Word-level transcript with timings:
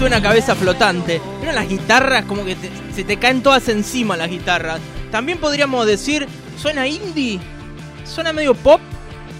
suena 0.00 0.22
cabeza 0.22 0.54
flotante. 0.54 1.20
Pero 1.40 1.52
las 1.52 1.68
guitarras, 1.68 2.24
como 2.24 2.42
que 2.42 2.56
se 2.94 3.04
te 3.04 3.18
caen 3.18 3.42
todas 3.42 3.68
encima 3.68 4.16
las 4.16 4.30
guitarras. 4.30 4.80
También 5.10 5.36
podríamos 5.36 5.84
decir, 5.84 6.26
suena 6.56 6.88
indie, 6.88 7.38
suena 8.06 8.32
medio 8.32 8.54
pop, 8.54 8.80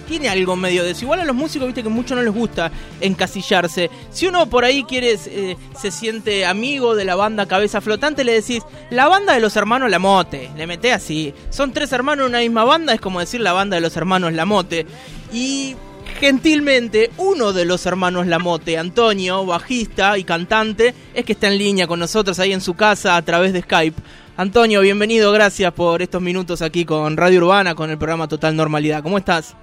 tiene 0.06 0.28
algo 0.28 0.56
medio 0.56 0.84
de 0.84 0.90
eso. 0.90 1.06
Igual 1.06 1.20
a 1.20 1.24
los 1.24 1.34
músicos, 1.34 1.66
viste 1.66 1.82
que 1.82 1.88
mucho 1.88 2.14
no 2.14 2.20
les 2.20 2.34
gusta 2.34 2.70
encasillarse. 3.00 3.88
Si 4.10 4.26
uno 4.26 4.50
por 4.50 4.66
ahí 4.66 4.84
quiere, 4.84 5.18
eh, 5.24 5.56
se 5.80 5.90
siente 5.90 6.44
amigo 6.44 6.94
de 6.94 7.06
la 7.06 7.14
banda 7.14 7.46
Cabeza 7.46 7.80
Flotante, 7.80 8.22
le 8.22 8.34
decís, 8.34 8.62
la 8.90 9.08
banda 9.08 9.32
de 9.32 9.40
los 9.40 9.56
hermanos 9.56 9.90
La 9.90 9.98
Mote. 9.98 10.50
Le 10.58 10.66
meté 10.66 10.92
así. 10.92 11.32
Son 11.48 11.72
tres 11.72 11.90
hermanos 11.92 12.26
en 12.26 12.32
una 12.32 12.40
misma 12.40 12.64
banda, 12.64 12.92
es 12.92 13.00
como 13.00 13.20
decir 13.20 13.40
la 13.40 13.54
banda 13.54 13.76
de 13.76 13.80
los 13.80 13.96
hermanos 13.96 14.34
La 14.34 14.44
Mote. 14.44 14.84
Y 15.32 15.74
gentilmente, 16.18 17.10
uno 17.16 17.52
de 17.52 17.64
los 17.64 17.86
hermanos 17.86 18.26
Lamote, 18.26 18.78
Antonio, 18.78 19.44
bajista 19.46 20.18
y 20.18 20.24
cantante, 20.24 20.94
es 21.14 21.24
que 21.24 21.32
está 21.32 21.48
en 21.48 21.58
línea 21.58 21.86
con 21.86 22.00
nosotros 22.00 22.38
ahí 22.38 22.52
en 22.52 22.60
su 22.60 22.74
casa 22.74 23.16
a 23.16 23.22
través 23.22 23.52
de 23.52 23.62
Skype. 23.62 24.00
Antonio, 24.36 24.80
bienvenido, 24.80 25.32
gracias 25.32 25.72
por 25.72 26.02
estos 26.02 26.22
minutos 26.22 26.62
aquí 26.62 26.84
con 26.84 27.16
Radio 27.16 27.40
Urbana, 27.40 27.74
con 27.74 27.90
el 27.90 27.98
programa 27.98 28.28
Total 28.28 28.56
Normalidad. 28.56 29.02
¿Cómo 29.02 29.18
estás? 29.18 29.54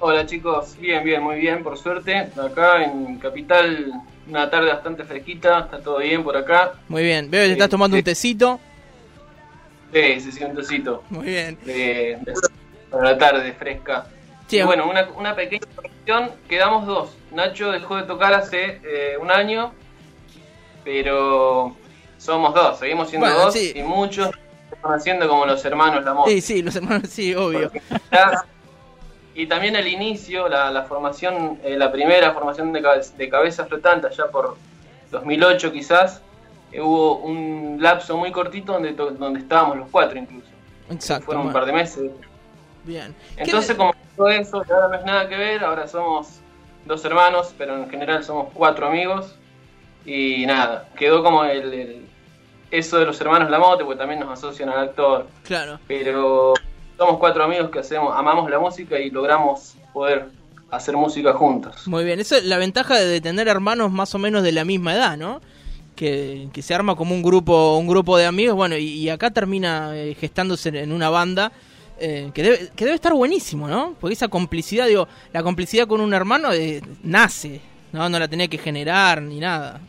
Hola 0.00 0.26
chicos, 0.26 0.76
bien, 0.78 1.04
bien, 1.04 1.22
muy 1.22 1.36
bien, 1.36 1.62
por 1.62 1.78
suerte. 1.78 2.16
Acá 2.16 2.82
en 2.84 3.18
Capital, 3.18 3.92
una 4.28 4.50
tarde 4.50 4.68
bastante 4.68 5.04
fresquita, 5.04 5.60
está 5.60 5.78
todo 5.78 5.98
bien 5.98 6.22
por 6.22 6.36
acá. 6.36 6.74
Muy 6.88 7.02
bien, 7.02 7.30
veo 7.30 7.42
que 7.42 7.48
te 7.48 7.52
estás 7.52 7.70
tomando 7.70 7.96
un 7.96 8.02
tecito. 8.02 8.60
Sí, 9.92 10.20
sí, 10.20 10.32
sí, 10.32 10.44
un 10.44 10.56
tecito. 10.56 11.04
Muy 11.08 11.26
bien. 11.26 11.56
para 12.90 13.12
la 13.12 13.18
tarde, 13.18 13.52
fresca. 13.52 14.06
Bueno, 14.62 14.88
una, 14.88 15.08
una 15.16 15.34
pequeña 15.34 15.66
corrección, 15.74 16.30
quedamos 16.48 16.86
dos. 16.86 17.10
Nacho 17.32 17.72
dejó 17.72 17.96
de 17.96 18.04
tocar 18.04 18.32
hace 18.34 18.80
eh, 18.84 19.16
un 19.20 19.30
año, 19.30 19.72
pero 20.84 21.76
somos 22.18 22.54
dos, 22.54 22.78
seguimos 22.78 23.10
siendo 23.10 23.28
dos 23.28 23.56
y 23.56 23.82
muchos 23.82 24.30
están 24.72 24.92
haciendo 24.92 25.28
como 25.28 25.46
los 25.46 25.64
hermanos 25.64 26.04
La 26.04 26.16
Sí, 26.26 26.40
sí, 26.40 26.62
los 26.62 26.76
hermanos, 26.76 27.08
sí, 27.08 27.34
obvio. 27.34 27.70
Y 29.36 29.46
también 29.46 29.74
el 29.74 29.88
inicio, 29.88 30.48
la, 30.48 30.84
formación, 30.84 31.58
eh, 31.64 31.76
la 31.76 31.90
primera 31.90 32.32
formación 32.32 32.72
de, 32.72 32.82
de 33.16 33.28
cabeza 33.28 33.64
flotante, 33.66 34.06
allá 34.06 34.28
por 34.30 34.56
2008 35.10 35.72
quizás, 35.72 36.22
eh, 36.70 36.80
hubo 36.80 37.16
un 37.18 37.78
lapso 37.80 38.16
muy 38.16 38.30
cortito 38.30 38.74
donde, 38.74 38.92
donde 38.92 39.40
estábamos 39.40 39.76
los 39.76 39.88
cuatro 39.90 40.18
incluso. 40.18 40.46
Exacto. 40.90 41.26
Fueron 41.26 41.48
un 41.48 41.52
par 41.52 41.66
de 41.66 41.72
meses. 41.72 42.10
Bien. 42.84 43.14
Entonces, 43.36 43.76
como 43.76 43.94
todo 44.16 44.28
eso, 44.28 44.64
ya 44.68 44.88
no 44.88 44.94
es 44.94 45.04
nada 45.04 45.28
que 45.28 45.36
ver, 45.36 45.64
ahora 45.64 45.86
somos 45.88 46.40
dos 46.84 47.04
hermanos, 47.04 47.54
pero 47.56 47.76
en 47.76 47.90
general 47.90 48.24
somos 48.24 48.48
cuatro 48.54 48.86
amigos. 48.86 49.34
Y 50.04 50.44
nada, 50.46 50.88
quedó 50.96 51.22
como 51.22 51.44
el, 51.44 52.06
eso 52.70 52.98
de 52.98 53.06
los 53.06 53.20
hermanos 53.20 53.50
Lamote, 53.50 53.84
porque 53.84 53.98
también 53.98 54.20
nos 54.20 54.30
asocian 54.30 54.68
al 54.68 54.88
actor. 54.88 55.26
Claro. 55.44 55.78
Pero 55.86 56.54
somos 56.98 57.18
cuatro 57.18 57.44
amigos 57.44 57.70
que 57.70 57.78
hacemos, 57.78 58.14
amamos 58.16 58.50
la 58.50 58.58
música 58.58 58.98
y 58.98 59.10
logramos 59.10 59.74
poder 59.92 60.28
hacer 60.70 60.96
música 60.96 61.32
juntos. 61.32 61.86
Muy 61.86 62.04
bien, 62.04 62.20
eso 62.20 62.36
es 62.36 62.44
la 62.44 62.58
ventaja 62.58 62.96
de 62.96 63.20
tener 63.20 63.48
hermanos 63.48 63.90
más 63.90 64.14
o 64.14 64.18
menos 64.18 64.42
de 64.42 64.52
la 64.52 64.64
misma 64.64 64.94
edad, 64.94 65.16
¿no? 65.16 65.40
Que, 65.96 66.48
se 66.60 66.74
arma 66.74 66.96
como 66.96 67.14
un 67.14 67.22
grupo, 67.22 67.76
un 67.78 67.86
grupo 67.86 68.16
de 68.16 68.26
amigos, 68.26 68.56
bueno, 68.56 68.76
y, 68.76 69.08
acá 69.08 69.30
termina 69.30 69.96
eh, 69.96 70.16
gestándose 70.18 70.70
en 70.70 70.92
una 70.92 71.08
banda 71.08 71.52
eh, 71.98 72.30
que, 72.34 72.42
debe, 72.42 72.68
que 72.74 72.84
debe 72.84 72.94
estar 72.96 73.12
buenísimo, 73.12 73.68
¿no? 73.68 73.94
Porque 74.00 74.14
esa 74.14 74.28
complicidad, 74.28 74.86
digo, 74.86 75.08
la 75.32 75.42
complicidad 75.42 75.86
con 75.86 76.00
un 76.00 76.12
hermano 76.12 76.52
eh, 76.52 76.82
nace, 77.02 77.60
¿no? 77.92 78.08
No 78.08 78.18
la 78.18 78.28
tenía 78.28 78.48
que 78.48 78.58
generar 78.58 79.22
ni 79.22 79.38
nada. 79.38 79.80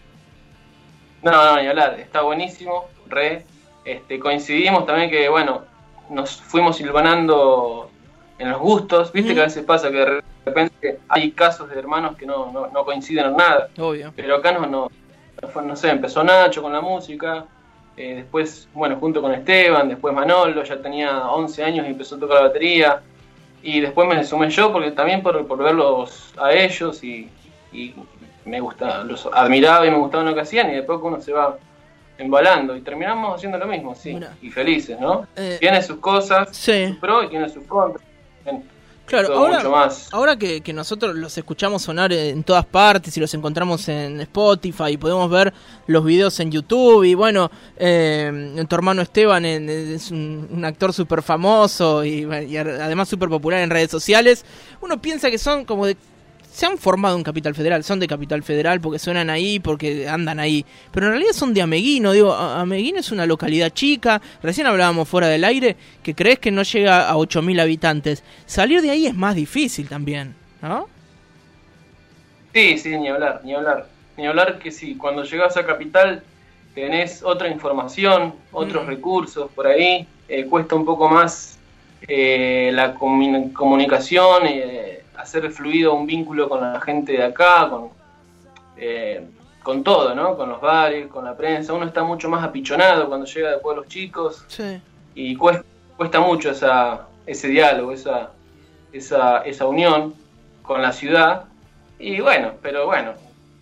No, 1.23 1.31
no, 1.31 1.61
ni 1.61 1.67
hablar, 1.67 1.99
está 1.99 2.21
buenísimo, 2.21 2.85
re. 3.07 3.45
Este, 3.83 4.19
coincidimos 4.19 4.85
también 4.85 5.09
que, 5.09 5.27
bueno, 5.29 5.63
nos 6.09 6.41
fuimos 6.41 6.77
silvanando 6.77 7.89
en 8.37 8.51
los 8.51 8.59
gustos, 8.59 9.11
viste 9.11 9.33
que 9.33 9.41
a 9.41 9.45
veces 9.45 9.63
pasa 9.63 9.89
que 9.89 9.97
de 9.97 10.23
repente 10.45 10.99
hay 11.07 11.31
casos 11.31 11.69
de 11.69 11.79
hermanos 11.79 12.15
que 12.17 12.25
no, 12.25 12.51
no, 12.51 12.85
coinciden 12.85 13.27
en 13.27 13.37
nada. 13.37 13.69
Obvio. 13.77 14.11
Pero 14.15 14.35
acá 14.35 14.51
no, 14.51 14.65
no, 14.67 14.91
no 15.63 15.75
sé, 15.75 15.89
empezó 15.89 16.23
Nacho 16.23 16.61
con 16.61 16.73
la 16.73 16.81
música, 16.81 17.45
eh, 17.97 18.15
después, 18.15 18.67
bueno, 18.73 18.97
junto 18.97 19.21
con 19.21 19.33
Esteban, 19.33 19.87
después 19.87 20.13
Manolo, 20.13 20.63
ya 20.63 20.81
tenía 20.81 21.29
11 21.29 21.63
años 21.63 21.85
y 21.87 21.91
empezó 21.91 22.15
a 22.15 22.19
tocar 22.19 22.37
la 22.37 22.47
batería. 22.47 23.01
Y 23.63 23.79
después 23.79 24.07
me 24.07 24.23
sumé 24.23 24.49
yo 24.49 24.71
porque 24.71 24.91
también 24.91 25.23
por, 25.23 25.47
por 25.47 25.57
verlos 25.57 26.33
a 26.37 26.51
ellos 26.51 27.03
y, 27.03 27.31
me 28.45 28.59
gusta, 28.59 29.03
los 29.03 29.25
admiraba 29.25 29.87
y 29.87 29.91
me 29.91 29.97
gustaba 29.97 30.23
lo 30.23 30.35
que 30.35 30.41
hacían 30.41 30.69
y 30.69 30.75
después 30.75 30.99
uno 31.01 31.19
se 31.19 31.33
va 31.33 31.57
embalando 32.17 32.75
y 32.75 32.81
terminamos 32.81 33.35
haciendo 33.35 33.57
lo 33.57 33.65
mismo, 33.65 33.95
sí, 33.95 34.17
y 34.41 34.51
felices, 34.51 34.99
¿no? 34.99 35.27
Eh, 35.35 35.57
tiene 35.59 35.81
sus 35.81 35.97
cosas, 35.97 36.55
sí. 36.55 36.87
sus 36.89 36.97
pros 36.97 37.25
y 37.25 37.29
tiene 37.29 37.49
sus 37.49 37.65
contras. 37.65 38.03
Claro, 39.05 39.37
ahora, 39.37 39.89
ahora 40.11 40.35
que, 40.37 40.73
nosotros 40.73 41.15
los 41.15 41.37
escuchamos 41.37 41.83
sonar 41.83 42.11
en 42.11 42.43
todas 42.43 42.65
partes 42.65 43.15
y 43.15 43.19
los 43.19 43.33
encontramos 43.33 43.87
en 43.87 44.19
Spotify 44.21 44.91
y 44.91 44.97
podemos 44.97 45.29
ver 45.29 45.53
los 45.87 46.03
videos 46.03 46.39
en 46.39 46.51
YouTube 46.51 47.03
y 47.03 47.13
bueno, 47.13 47.51
eh, 47.77 48.65
tu 48.67 48.75
hermano 48.75 49.01
Esteban 49.03 49.45
es 49.45 50.09
un, 50.09 50.63
actor 50.65 50.91
súper 50.91 51.21
famoso 51.21 52.03
y, 52.03 52.27
y 52.47 52.57
además 52.57 53.07
súper 53.07 53.29
popular 53.29 53.61
en 53.61 53.69
redes 53.69 53.91
sociales, 53.91 54.43
uno 54.81 54.99
piensa 54.99 55.29
que 55.29 55.37
son 55.37 55.65
como 55.65 55.85
de 55.85 55.95
se 56.55 56.65
han 56.65 56.77
formado 56.77 57.17
en 57.17 57.23
Capital 57.23 57.53
Federal, 57.53 57.83
son 57.83 57.99
de 57.99 58.07
Capital 58.07 58.41
Federal 58.41 58.79
porque 58.79 58.97
suenan 58.97 59.29
ahí, 59.29 59.59
porque 59.59 60.07
andan 60.07 60.39
ahí, 60.39 60.65
pero 60.89 61.07
en 61.07 61.11
realidad 61.11 61.33
son 61.33 61.53
de 61.53 61.61
Ameguino, 61.61 62.13
digo, 62.13 62.33
Ameguino 62.33 62.99
es 62.99 63.11
una 63.11 63.25
localidad 63.25 63.71
chica, 63.71 64.21
recién 64.41 64.65
hablábamos 64.65 65.09
fuera 65.09 65.27
del 65.27 65.43
aire, 65.43 65.75
que 66.01 66.15
crees 66.15 66.39
que 66.39 66.51
no 66.51 66.63
llega 66.63 67.09
a 67.09 67.15
8.000 67.15 67.59
habitantes, 67.59 68.23
salir 68.45 68.81
de 68.81 68.89
ahí 68.89 69.05
es 69.05 69.13
más 69.13 69.35
difícil 69.35 69.89
también, 69.89 70.33
¿no? 70.61 70.87
Sí, 72.53 72.77
sí, 72.77 72.97
ni 72.97 73.09
hablar, 73.09 73.41
ni 73.43 73.53
hablar, 73.53 73.87
ni 74.15 74.25
hablar 74.25 74.57
que 74.57 74.71
sí, 74.71 74.95
cuando 74.95 75.25
llegas 75.25 75.57
a 75.57 75.65
Capital 75.65 76.23
tenés 76.73 77.21
otra 77.21 77.49
información, 77.49 78.33
otros 78.53 78.85
mm. 78.85 78.87
recursos 78.87 79.51
por 79.51 79.67
ahí, 79.67 80.07
eh, 80.29 80.45
cuesta 80.45 80.75
un 80.75 80.85
poco 80.85 81.09
más 81.09 81.59
eh, 82.07 82.71
la 82.73 82.95
comunicación, 82.95 84.43
eh, 84.45 85.01
hacer 85.17 85.51
fluido 85.51 85.93
un 85.93 86.05
vínculo 86.05 86.49
con 86.49 86.61
la 86.61 86.79
gente 86.81 87.13
de 87.13 87.23
acá, 87.23 87.67
con, 87.69 87.89
eh, 88.77 89.27
con 89.63 89.83
todo, 89.83 90.13
¿no? 90.13 90.37
Con 90.37 90.49
los 90.49 90.61
bares, 90.61 91.07
con 91.07 91.25
la 91.25 91.35
prensa. 91.35 91.73
Uno 91.73 91.85
está 91.85 92.03
mucho 92.03 92.29
más 92.29 92.43
apichonado 92.43 93.07
cuando 93.07 93.25
llega 93.25 93.51
después 93.51 93.75
de 93.75 93.81
los 93.81 93.89
chicos. 93.89 94.45
Y 95.15 95.35
cuesta, 95.35 95.63
cuesta 95.97 96.19
mucho 96.19 96.51
esa, 96.51 97.07
ese 97.25 97.47
diálogo, 97.47 97.91
esa, 97.91 98.31
esa, 98.91 99.39
esa 99.39 99.65
unión 99.65 100.13
con 100.61 100.81
la 100.81 100.91
ciudad. 100.91 101.45
Y 101.97 102.19
bueno, 102.19 102.53
pero 102.61 102.85
bueno, 102.85 103.13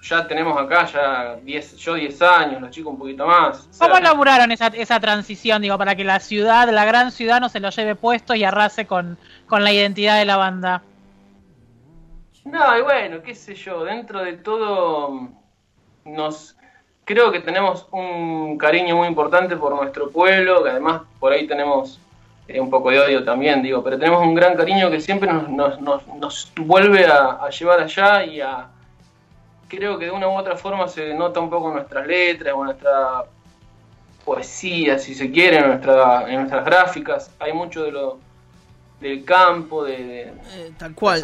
ya 0.01 0.27
tenemos 0.27 0.59
acá 0.59 0.85
ya 0.85 1.35
10, 1.41 1.77
yo 1.77 1.93
10 1.93 2.21
años, 2.21 2.61
los 2.61 2.71
chicos 2.71 2.91
un 2.91 2.99
poquito 2.99 3.25
más. 3.25 3.69
¿Cómo 3.77 3.97
elaboraron 3.97 4.51
esa, 4.51 4.67
esa 4.67 4.99
transición, 4.99 5.61
digo, 5.61 5.77
para 5.77 5.95
que 5.95 6.03
la 6.03 6.19
ciudad, 6.19 6.69
la 6.69 6.85
gran 6.85 7.11
ciudad 7.11 7.39
no 7.39 7.49
se 7.49 7.59
lo 7.59 7.69
lleve 7.69 7.95
puesto 7.95 8.35
y 8.35 8.43
arrase 8.43 8.85
con, 8.85 9.17
con 9.47 9.63
la 9.63 9.71
identidad 9.71 10.19
de 10.19 10.25
la 10.25 10.37
banda? 10.37 10.81
No, 12.45 12.77
y 12.77 12.81
bueno, 12.81 13.21
qué 13.23 13.35
sé 13.35 13.55
yo, 13.55 13.83
dentro 13.83 14.21
de 14.23 14.33
todo 14.33 15.29
nos 16.05 16.55
creo 17.05 17.31
que 17.31 17.39
tenemos 17.39 17.87
un 17.91 18.57
cariño 18.57 18.97
muy 18.97 19.07
importante 19.07 19.55
por 19.55 19.75
nuestro 19.75 20.09
pueblo, 20.09 20.63
que 20.63 20.69
además 20.69 21.01
por 21.19 21.31
ahí 21.33 21.47
tenemos 21.47 21.99
eh, 22.47 22.59
un 22.59 22.69
poco 22.69 22.91
de 22.91 22.99
odio 22.99 23.23
también, 23.23 23.61
digo, 23.61 23.83
pero 23.83 23.97
tenemos 23.97 24.21
un 24.21 24.35
gran 24.35 24.55
cariño 24.55 24.89
que 24.91 24.99
siempre 24.99 25.31
nos, 25.31 25.49
nos, 25.49 25.79
nos, 25.79 26.07
nos 26.07 26.51
vuelve 26.57 27.05
a, 27.05 27.49
llevar 27.49 27.81
allá 27.81 28.23
y 28.25 28.41
a... 28.41 28.67
Creo 29.67 29.97
que 29.97 30.05
de 30.05 30.11
una 30.11 30.27
u 30.27 30.37
otra 30.37 30.55
forma 30.55 30.87
se 30.87 31.13
nota 31.15 31.39
un 31.39 31.49
poco 31.49 31.69
en 31.69 31.75
nuestras 31.75 32.05
letras, 32.05 32.53
en 32.53 32.63
nuestra 32.63 33.23
poesía, 34.23 34.99
si 34.99 35.15
se 35.15 35.31
quiere, 35.31 35.57
en, 35.57 35.67
nuestra, 35.67 36.29
en 36.29 36.35
nuestras 36.35 36.63
gráficas. 36.63 37.31
Hay 37.39 37.53
mucho 37.53 37.83
de 37.83 37.91
lo, 37.91 38.19
del 39.03 39.25
campo, 39.25 39.83
de, 39.83 40.21
eh, 40.21 40.71
tal 40.77 40.95
cual. 40.95 41.21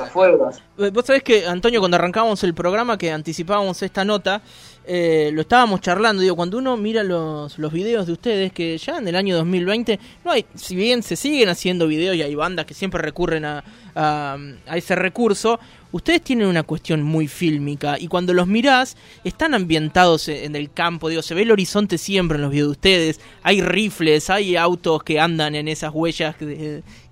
Eh, 0.78 0.90
vos 0.92 1.06
sabés 1.06 1.24
que, 1.24 1.46
Antonio, 1.48 1.80
cuando 1.80 1.96
arrancábamos 1.96 2.44
el 2.44 2.54
programa, 2.54 2.98
que 2.98 3.10
anticipábamos 3.10 3.82
esta 3.82 4.04
nota, 4.04 4.42
eh, 4.86 5.32
lo 5.34 5.42
estábamos 5.42 5.80
charlando, 5.80 6.22
digo, 6.22 6.36
cuando 6.36 6.58
uno 6.58 6.76
mira 6.76 7.04
los, 7.04 7.58
los 7.58 7.72
videos 7.72 8.06
de 8.06 8.14
ustedes, 8.14 8.52
que 8.52 8.78
ya 8.78 8.98
en 8.98 9.08
el 9.08 9.16
año 9.16 9.36
2020, 9.38 9.98
no 10.26 10.32
hay, 10.32 10.46
si 10.56 10.76
bien 10.76 11.04
se 11.04 11.16
siguen 11.16 11.48
haciendo 11.48 11.88
videos 11.88 12.18
y 12.18 12.22
hay 12.22 12.36
bandas 12.36 12.66
que 12.66 12.74
siempre 12.74 13.02
recurren 13.02 13.46
a, 13.46 13.64
a, 13.96 14.38
ese 14.76 14.96
recurso, 14.96 15.60
ustedes 15.92 16.22
tienen 16.22 16.48
una 16.48 16.64
cuestión 16.64 17.02
muy 17.04 17.28
fílmica 17.28 17.98
y 18.00 18.08
cuando 18.08 18.34
los 18.34 18.48
mirás 18.48 18.98
están 19.24 19.54
ambientados 19.54 20.28
en 20.28 20.56
el 20.56 20.72
campo, 20.72 21.08
digo, 21.08 21.22
se 21.22 21.34
ve 21.34 21.44
el 21.44 21.52
horizonte 21.52 21.98
siempre 21.98 22.36
en 22.36 22.42
los 22.42 22.52
videos 22.52 22.68
de 22.68 22.72
ustedes, 22.72 23.20
hay 23.44 23.62
rifles, 23.62 24.30
hay 24.30 24.56
autos 24.56 25.04
que 25.04 25.20
andan 25.20 25.56
en 25.56 25.68
esas 25.68 25.94
huellas 25.94 26.36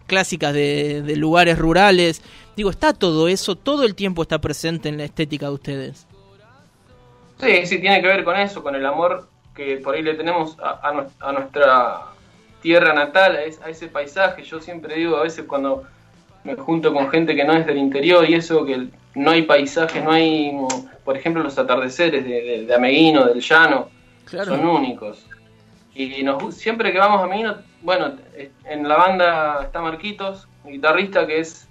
clásicas 0.08 0.54
de, 0.54 1.14
lugares 1.16 1.60
rurales. 1.60 2.22
Digo, 2.56 2.70
está 2.72 2.94
todo 2.94 3.28
eso, 3.28 3.56
todo 3.56 3.84
el 3.84 3.94
tiempo 3.94 4.24
está 4.24 4.40
presente 4.40 4.90
en 4.90 4.98
la 4.98 5.04
estética 5.04 5.48
de 5.48 5.54
ustedes. 5.54 6.08
Sí, 7.40 7.68
sí, 7.68 7.80
tiene 7.80 8.02
que 8.02 8.08
ver 8.08 8.24
con 8.24 8.36
eso, 8.36 8.64
con 8.64 8.74
el 8.74 8.86
amor 8.86 9.28
que 9.56 9.78
por 9.78 9.94
ahí 9.94 10.02
le 10.02 10.16
tenemos 10.16 10.58
a, 10.60 11.06
a 11.20 11.32
nuestra 11.32 12.06
tierra 12.62 12.94
natal, 12.94 13.38
a, 13.38 13.66
a 13.66 13.70
ese 13.70 13.88
paisaje. 13.88 14.44
Yo 14.44 14.60
siempre 14.60 14.96
digo, 14.96 15.18
a 15.18 15.24
veces 15.24 15.46
cuando 15.46 15.84
me 16.44 16.56
junto 16.56 16.94
con 16.94 17.10
gente 17.10 17.36
que 17.36 17.44
no 17.44 17.54
es 17.54 17.66
del 17.66 17.78
interior 17.78 18.28
y 18.28 18.36
eso, 18.36 18.66
que 18.66 18.88
no 19.16 19.32
hay 19.32 19.42
paisajes, 19.44 20.04
no 20.04 20.12
hay, 20.12 20.56
por 21.04 21.18
ejemplo, 21.18 21.44
los 21.44 21.58
atardeceres 21.58 22.24
de, 22.24 22.66
de, 22.66 22.74
Ameguino, 22.74 23.26
del 23.26 23.42
llano, 23.42 23.90
son 24.26 24.66
únicos. 24.66 25.26
Y 25.94 26.24
nos, 26.24 26.56
siempre 26.56 26.92
que 26.92 27.00
vamos 27.00 27.22
a 27.22 27.24
Ameguino, 27.26 27.58
bueno, 27.82 28.16
en 28.66 28.88
la 28.88 28.96
banda 28.96 29.62
está 29.64 29.82
Marquitos, 29.82 30.48
guitarrista 30.66 31.26
que 31.28 31.40
es 31.40 31.68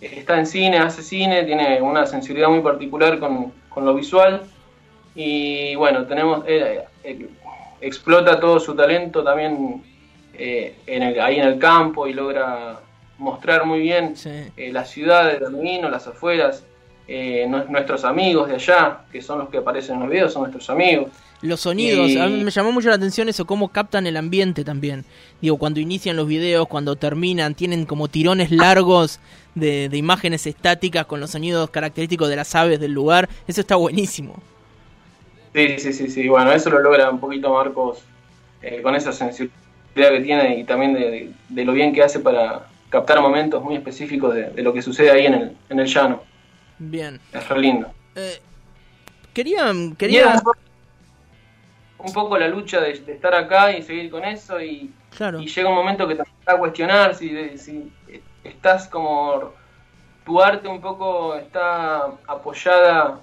está 0.00 0.38
en 0.38 0.46
cine, 0.46 0.78
hace 0.78 1.02
cine, 1.02 1.44
tiene 1.44 1.80
una 1.82 2.06
sensibilidad 2.06 2.48
muy 2.48 2.60
particular 2.60 3.18
con, 3.18 3.52
con 3.68 3.84
lo 3.84 3.94
visual. 3.94 4.42
Y 5.14 5.74
bueno, 5.74 6.06
tenemos 6.06 6.44
eh, 6.46 6.84
eh, 7.04 7.28
explota 7.80 8.38
todo 8.38 8.60
su 8.60 8.74
talento 8.74 9.22
también 9.22 9.82
eh, 10.34 10.76
en 10.86 11.02
el, 11.02 11.20
ahí 11.20 11.38
en 11.38 11.46
el 11.46 11.58
campo 11.58 12.06
y 12.06 12.12
logra 12.12 12.80
mostrar 13.18 13.66
muy 13.66 13.80
bien 13.80 14.14
eh, 14.56 14.70
la 14.72 14.84
ciudad 14.84 15.26
de 15.30 15.38
Domino, 15.38 15.90
las 15.90 16.06
afueras, 16.06 16.64
eh, 17.06 17.46
nuestros 17.68 18.04
amigos 18.04 18.48
de 18.48 18.54
allá, 18.54 19.00
que 19.12 19.20
son 19.20 19.40
los 19.40 19.48
que 19.50 19.58
aparecen 19.58 19.96
en 19.96 20.00
los 20.02 20.10
videos, 20.10 20.32
son 20.32 20.42
nuestros 20.42 20.70
amigos. 20.70 21.10
Los 21.42 21.60
sonidos, 21.60 22.16
a 22.16 22.26
mí 22.26 22.44
me 22.44 22.50
llamó 22.50 22.70
mucho 22.70 22.88
la 22.88 22.96
atención 22.96 23.28
eso, 23.28 23.46
cómo 23.46 23.68
captan 23.68 24.06
el 24.06 24.16
ambiente 24.16 24.62
también. 24.62 25.04
Digo, 25.40 25.56
cuando 25.56 25.80
inician 25.80 26.16
los 26.16 26.26
videos, 26.26 26.68
cuando 26.68 26.96
terminan, 26.96 27.54
tienen 27.54 27.86
como 27.86 28.08
tirones 28.08 28.50
largos 28.50 29.20
de, 29.54 29.88
imágenes 29.92 30.46
estáticas 30.46 31.06
con 31.06 31.18
los 31.18 31.30
sonidos 31.30 31.70
característicos 31.70 32.28
de 32.28 32.36
las 32.36 32.54
aves 32.54 32.78
del 32.78 32.92
lugar. 32.92 33.28
Eso 33.46 33.62
está 33.62 33.76
buenísimo. 33.76 34.42
Sí, 35.54 35.78
sí, 35.78 35.92
sí, 35.92 36.10
sí. 36.10 36.28
Bueno, 36.28 36.52
eso 36.52 36.68
lo 36.68 36.80
logra 36.80 37.10
un 37.10 37.20
poquito 37.20 37.52
Marcos 37.52 38.00
eh, 38.62 38.82
con 38.82 38.94
esa 38.94 39.12
sensibilidad 39.12 39.50
que 39.94 40.20
tiene 40.20 40.58
y 40.58 40.64
también 40.64 40.94
de 40.94 41.64
lo 41.64 41.72
bien 41.72 41.92
que 41.92 42.02
hace 42.02 42.20
para, 42.20 42.66
captar 42.90 43.20
momentos 43.22 43.62
muy 43.62 43.76
específicos 43.76 44.34
de, 44.34 44.62
lo 44.62 44.72
que 44.72 44.82
sucede 44.82 45.10
ahí 45.10 45.26
en 45.26 45.34
el, 45.34 45.56
en 45.70 45.80
el 45.80 45.86
llano. 45.86 46.22
Bien. 46.78 47.20
Es 47.32 47.48
re 47.48 47.60
lindo. 47.60 47.90
Eh, 48.16 48.38
quería... 49.32 49.72
quería... 49.96 50.42
Un, 52.02 52.12
poco, 52.12 52.38
la 52.38 52.48
lucha 52.48 52.80
de, 52.80 52.90
estar 52.90 53.34
acá 53.34 53.72
y 53.72 53.82
seguir 53.82 54.10
con 54.10 54.24
eso 54.24 54.60
y, 54.60 54.92
claro. 55.16 55.40
y 55.40 55.46
llega 55.46 55.68
un 55.68 55.74
momento 55.74 56.06
que 56.08 56.14
te 56.14 56.22
vas 56.22 56.54
a 56.54 56.58
cuestionar 56.58 57.14
si, 57.14 57.58
si 57.58 57.92
estás 58.44 58.88
como... 58.88 59.52
Tu 60.24 60.40
arte 60.40 60.68
un 60.68 60.80
poco 60.80 61.34
está 61.34 62.06
apoyada... 62.26 63.18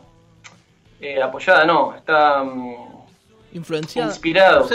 Eh, 0.99 1.21
apoyada 1.21 1.65
no, 1.65 1.95
está... 1.95 2.43
Influenciada. 3.53 4.09
Inspirado 4.09 4.67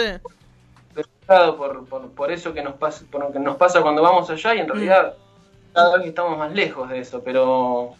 por, 1.57 2.11
por, 2.11 2.31
eso 2.31 2.53
que 2.53 2.61
nos, 2.61 2.75
pasa, 2.75 3.05
por 3.09 3.21
lo 3.21 3.31
que 3.31 3.39
nos 3.39 3.57
pasa 3.57 3.81
cuando 3.81 4.01
vamos 4.01 4.29
allá 4.29 4.55
y 4.55 4.59
en 4.59 4.67
mm. 4.67 4.69
realidad 4.69 5.13
cada 5.73 5.97
vez 5.97 6.07
estamos 6.07 6.37
más 6.37 6.53
lejos 6.53 6.89
de 6.89 6.99
eso, 6.99 7.21
pero 7.23 7.95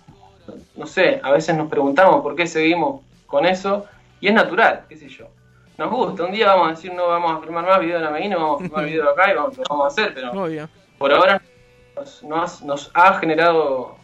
no 0.75 0.85
sé, 0.85 1.19
a 1.23 1.31
veces 1.31 1.56
nos 1.56 1.69
preguntamos 1.69 2.21
por 2.21 2.35
qué 2.35 2.45
seguimos 2.45 3.01
con 3.25 3.45
eso 3.45 3.85
y 4.19 4.27
es 4.27 4.33
natural, 4.33 4.85
qué 4.88 4.97
sé 4.97 5.09
yo. 5.09 5.27
Nos 5.77 5.89
gusta, 5.89 6.23
un 6.25 6.31
día 6.31 6.47
vamos 6.47 6.67
a 6.67 6.69
decir 6.71 6.93
no 6.93 7.07
vamos 7.07 7.37
a 7.37 7.41
filmar 7.41 7.65
más 7.65 7.79
videos 7.79 7.97
en 7.97 8.03
la 8.03 8.11
Medina, 8.11 8.37
vamos 8.37 8.61
a 8.61 8.63
filmar 8.63 8.85
videos 8.89 9.07
acá 9.07 9.31
y 9.31 9.35
vamos, 9.35 9.57
lo 9.57 9.63
vamos 9.69 9.85
a 9.85 9.87
hacer, 9.87 10.13
pero 10.13 10.31
por 10.97 11.11
ahora 11.11 11.41
nos, 12.23 12.61
nos, 12.61 12.91
ha 12.93 13.19
generado 13.19 13.97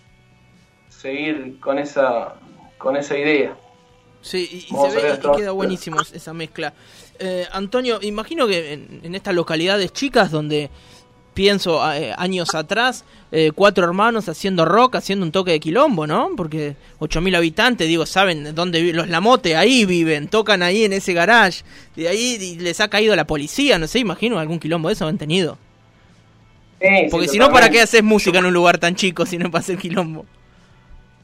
seguir 0.89 1.59
con 1.59 1.79
esa, 1.79 2.35
con 2.77 2.97
esa 2.97 3.17
idea. 3.17 3.55
Sí, 4.21 4.49
y, 4.51 4.61
se 4.61 5.01
ve 5.01 5.19
y 5.21 5.37
queda 5.37 5.51
buenísimo 5.51 6.01
esa 6.01 6.33
mezcla. 6.33 6.73
Eh, 7.19 7.47
Antonio, 7.51 7.99
imagino 8.01 8.47
que 8.47 8.73
en, 8.73 9.15
estas 9.15 9.33
localidades 9.33 9.93
chicas 9.93 10.31
donde 10.31 10.69
pienso 11.39 11.89
eh, 11.93 12.13
años 12.17 12.53
atrás, 12.53 13.05
eh, 13.31 13.53
cuatro 13.55 13.85
hermanos 13.85 14.27
haciendo 14.27 14.65
rock, 14.65 14.95
haciendo 14.95 15.25
un 15.25 15.31
toque 15.31 15.51
de 15.51 15.61
quilombo, 15.61 16.05
¿no? 16.05 16.31
Porque 16.35 16.75
8.000 16.99 17.37
habitantes, 17.37 17.87
digo, 17.87 18.05
saben 18.05 18.53
dónde 18.53 18.81
viven, 18.81 18.97
los 18.97 19.07
Lamote 19.07 19.55
ahí 19.55 19.85
viven, 19.85 20.27
tocan 20.27 20.61
ahí 20.61 20.83
en 20.83 20.91
ese 20.91 21.13
garage, 21.13 21.63
de 21.95 22.09
ahí 22.09 22.57
les 22.59 22.81
ha 22.81 22.89
caído 22.89 23.15
la 23.15 23.25
policía, 23.25 23.79
no 23.79 23.87
sé, 23.87 23.99
imagino 23.99 24.37
algún 24.37 24.59
quilombo 24.59 24.89
de 24.89 24.95
eso 24.95 25.07
han 25.07 25.17
tenido. 25.17 25.57
Porque 27.09 27.29
si 27.29 27.39
no, 27.39 27.49
¿para 27.49 27.69
qué 27.69 27.79
haces 27.79 28.03
música 28.03 28.39
en 28.39 28.45
un 28.45 28.53
lugar 28.53 28.77
tan 28.77 28.95
chico 28.95 29.25
si 29.25 29.37
no 29.37 29.49
para 29.49 29.61
hacer 29.61 29.77
quilombo? 29.77 30.25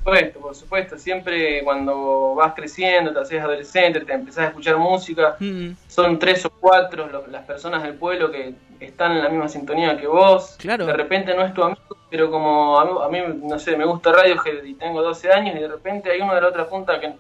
supuesto, 0.06 0.40
por 0.40 0.56
supuesto. 0.56 0.98
Siempre 0.98 1.64
cuando 1.64 2.36
vas 2.36 2.54
creciendo, 2.54 3.12
te 3.12 3.20
haces 3.20 3.42
adolescente, 3.42 4.00
te 4.02 4.14
empezás 4.14 4.46
a 4.46 4.48
escuchar 4.48 4.78
música, 4.78 5.36
mm. 5.40 5.72
son 5.88 6.20
tres 6.20 6.46
o 6.46 6.50
cuatro 6.50 7.10
las 7.30 7.44
personas 7.44 7.82
del 7.84 7.96
pueblo 7.96 8.32
que 8.32 8.54
están 8.80 9.14
en 9.14 9.24
la 9.24 9.30
misma 9.30 9.48
sintonía 9.48 9.98
que 9.98 10.08
vos. 10.08 10.56
Claro. 10.60 10.86
De 10.86 10.94
repente 10.94 11.36
no 11.36 11.44
es 11.44 11.54
tu 11.54 11.64
amigo, 11.64 11.98
pero 12.10 12.30
como 12.32 12.80
a 12.80 13.10
mí, 13.10 13.20
no 13.44 13.60
sé, 13.60 13.78
me 13.78 13.86
gusta 13.86 14.12
Radiohead 14.12 14.64
y 14.64 14.74
tengo 14.76 15.02
12 15.02 15.32
años 15.32 15.56
y 15.56 15.60
de 15.60 15.68
repente 15.68 16.12
hay 16.12 16.22
uno 16.22 16.36
de 16.36 16.42
la 16.42 16.48
otra 16.48 16.68
punta 16.68 17.00
que 17.00 17.14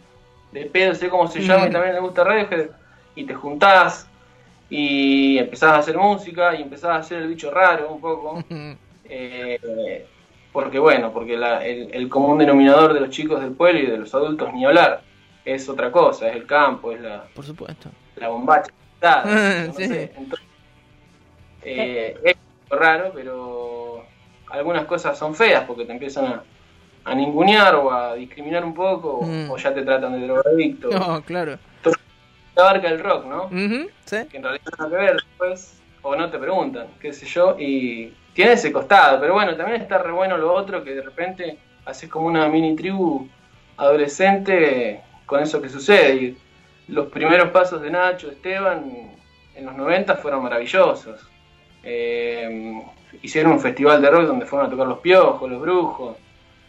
de 0.51 0.65
pedo 0.65 0.95
sé 0.95 1.09
cómo 1.09 1.27
se 1.27 1.41
llama 1.41 1.65
y 1.65 1.69
mm. 1.69 1.73
también 1.73 1.95
le 1.95 2.01
gusta 2.01 2.23
Radiohead 2.23 2.69
y 3.15 3.25
te 3.25 3.33
juntás 3.33 4.07
y 4.69 5.37
empezás 5.37 5.71
a 5.71 5.77
hacer 5.77 5.97
música 5.97 6.55
y 6.55 6.61
empezás 6.61 6.91
a 6.91 6.95
hacer 6.97 7.19
el 7.19 7.27
bicho 7.27 7.51
raro 7.51 7.91
un 7.93 8.01
poco. 8.01 8.43
eh, 9.05 10.05
porque 10.51 10.79
bueno, 10.79 11.11
porque 11.11 11.33
el, 11.33 12.07
común 12.09 12.37
denominador 12.37 12.93
de 12.93 13.01
los 13.01 13.09
chicos 13.09 13.41
del 13.41 13.51
pueblo 13.51 13.79
y 13.79 13.85
de 13.87 13.97
los 13.97 14.15
adultos 14.15 14.53
ni 14.53 14.63
hablar, 14.63 15.01
es 15.43 15.67
otra 15.67 15.91
cosa, 15.91 16.29
es 16.29 16.35
el 16.37 16.45
campo, 16.45 16.93
es 16.93 17.01
la, 17.01 17.25
Por 17.35 17.45
supuesto. 17.45 17.89
la 18.15 18.29
bombacha. 18.29 18.71
Eh, 21.65 22.17
es 22.23 22.35
raro, 22.69 23.11
pero 23.13 24.05
algunas 24.49 24.85
cosas 24.85 25.17
son 25.17 25.35
feas 25.35 25.63
porque 25.65 25.85
te 25.85 25.91
empiezan 25.91 26.25
a, 26.25 26.43
a 27.05 27.15
ningunear 27.15 27.75
o 27.75 27.91
a 27.91 28.15
discriminar 28.15 28.63
un 28.63 28.73
poco 28.73 29.21
mm. 29.23 29.49
o, 29.49 29.57
ya 29.57 29.73
te 29.73 29.83
tratan 29.83 30.19
de 30.19 30.27
drogadicto. 30.27 30.89
No, 30.89 31.21
claro. 31.23 31.57
Entonces, 31.77 32.01
abarca 32.55 32.87
el 32.87 32.99
rock, 32.99 33.25
¿no? 33.25 33.49
¿Sí? 34.05 34.25
Que 34.29 34.37
en 34.37 34.43
realidad 34.43 34.71
no 34.79 34.89
que 34.89 34.95
ver 34.95 35.13
después, 35.15 35.81
o 36.01 36.15
no 36.15 36.29
te 36.29 36.37
preguntan, 36.37 36.87
qué 36.99 37.11
sé 37.13 37.25
yo, 37.25 37.55
y 37.59 38.13
tiene 38.33 38.53
ese 38.53 38.71
costado, 38.71 39.19
pero 39.19 39.33
bueno, 39.33 39.55
también 39.55 39.81
está 39.81 39.97
re 39.97 40.11
bueno 40.11 40.37
lo 40.37 40.53
otro 40.53 40.83
que 40.83 40.93
de 40.93 41.01
repente 41.01 41.57
haces 41.85 42.09
como 42.09 42.27
una 42.27 42.47
mini 42.47 42.75
tribu 42.75 43.27
adolescente 43.77 45.01
con 45.25 45.41
eso 45.41 45.61
que 45.61 45.69
sucede. 45.69 46.15
Y 46.15 46.37
los 46.87 47.07
primeros 47.07 47.49
pasos 47.49 47.81
de 47.81 47.89
Nacho, 47.89 48.29
Esteban, 48.29 49.11
en 49.55 49.65
los 49.65 49.75
90 49.75 50.15
fueron 50.15 50.43
maravillosos. 50.43 51.21
Eh, 51.85 52.83
hicieron 53.21 53.53
un 53.53 53.59
festival 53.59 54.01
de 54.01 54.09
rock 54.09 54.25
donde 54.25 54.45
fueron 54.45 54.67
a 54.67 54.69
tocar 54.69 54.87
los 54.87 54.99
piojos, 54.99 55.49
los 55.49 55.61
brujos, 55.61 56.17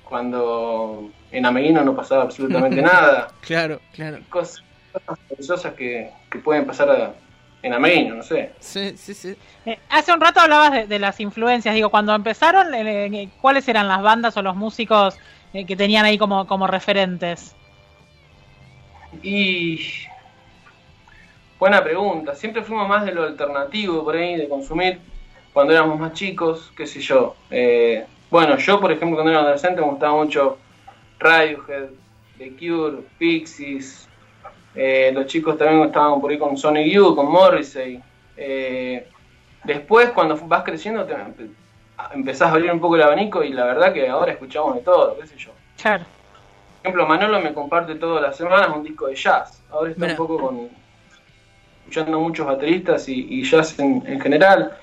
cuando 0.04 1.10
en 1.32 1.46
Ameguino 1.46 1.82
no 1.82 1.96
pasaba 1.96 2.22
absolutamente 2.22 2.82
nada. 2.82 3.28
Claro, 3.40 3.80
claro. 3.92 4.18
Cosas, 4.28 4.62
maravillosas 5.06 5.74
que, 5.74 6.10
que 6.30 6.38
pueden 6.38 6.66
pasar 6.66 6.90
a, 6.90 7.14
en 7.62 7.72
Ameguino, 7.72 8.14
no 8.14 8.22
sé. 8.22 8.52
Sí, 8.60 8.96
sí, 8.96 9.14
sí. 9.14 9.36
Eh, 9.64 9.78
hace 9.90 10.12
un 10.12 10.20
rato 10.20 10.40
hablabas 10.40 10.88
de, 10.88 10.98
las 10.98 11.18
influencias, 11.20 11.74
digo, 11.74 11.90
cuando 11.90 12.14
empezaron, 12.14 12.72
eh, 12.74 13.06
eh, 13.06 13.28
¿cuáles 13.40 13.66
eran 13.68 13.88
las 13.88 14.02
bandas 14.02 14.36
o 14.36 14.42
los 14.42 14.54
músicos 14.54 15.18
que 15.52 15.76
tenían 15.76 16.04
ahí 16.04 16.18
como, 16.18 16.46
como 16.46 16.66
referentes? 16.66 17.54
Y 19.22 19.80
buena 21.58 21.82
pregunta, 21.82 22.34
siempre 22.34 22.62
fuimos 22.62 22.88
más 22.88 23.04
de 23.04 23.12
lo 23.12 23.24
alternativo 23.24 24.04
por 24.04 24.16
ahí, 24.16 24.36
de 24.36 24.48
consumir 24.48 25.00
cuando 25.52 25.72
éramos 25.72 25.98
más 25.98 26.12
chicos, 26.12 26.72
qué 26.76 26.86
sé 26.86 27.00
yo. 27.00 27.34
bueno, 28.30 28.56
yo 28.58 28.80
por 28.80 28.92
ejemplo 28.92 29.16
cuando 29.16 29.30
era 29.30 29.40
adolescente 29.40 29.80
me 29.80 29.88
gustaba 29.88 30.14
mucho 30.14 30.58
Radiohead, 31.18 31.88
The 32.38 32.56
Cure, 32.56 32.98
Pixies, 33.18 34.06
eh, 34.76 35.10
los 35.14 35.26
chicos 35.26 35.56
también 35.56 35.86
estaban 35.86 36.20
por 36.20 36.30
ahí 36.30 36.38
con 36.38 36.56
Sonic 36.56 36.92
Youth, 36.92 37.16
con 37.16 37.30
Morrissey. 37.30 38.00
Eh, 38.36 39.08
después, 39.64 40.10
cuando 40.10 40.36
vas 40.46 40.62
creciendo, 40.62 41.04
te, 41.06 41.14
empezás 42.12 42.48
a 42.48 42.52
abrir 42.52 42.70
un 42.70 42.78
poco 42.78 42.96
el 42.96 43.02
abanico 43.02 43.42
y 43.42 43.54
la 43.54 43.64
verdad 43.64 43.94
que 43.94 44.06
ahora 44.06 44.32
escuchamos 44.32 44.74
de 44.74 44.82
todo, 44.82 45.18
qué 45.18 45.26
sé 45.26 45.38
yo. 45.38 45.50
Claro. 45.80 46.04
Por 46.04 46.90
ejemplo, 46.90 47.06
Manolo 47.06 47.40
me 47.40 47.54
comparte 47.54 47.94
todas 47.94 48.22
las 48.22 48.36
semanas 48.36 48.68
un 48.76 48.84
disco 48.84 49.06
de 49.06 49.16
jazz. 49.16 49.62
Ahora 49.70 49.90
está 49.90 50.06
un 50.06 50.16
poco 50.16 50.38
con 50.38 50.68
escuchando 51.86 52.18
muchos 52.18 52.44
bateristas 52.44 53.08
y, 53.08 53.42
jazz 53.44 53.78
en, 53.78 54.20
general. 54.20 54.76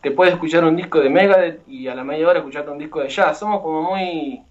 Te 0.00 0.10
puedes 0.10 0.34
escuchar 0.34 0.64
un 0.64 0.74
disco 0.74 0.98
de 0.98 1.08
Megadeth 1.08 1.68
y 1.68 1.86
a 1.86 1.94
la 1.94 2.02
media 2.02 2.28
hora 2.28 2.40
escucharte 2.40 2.70
un 2.72 2.78
disco 2.78 3.00
de 3.00 3.08
jazz. 3.08 3.38
Somos 3.38 3.62
como 3.62 3.82
muy 3.82 4.42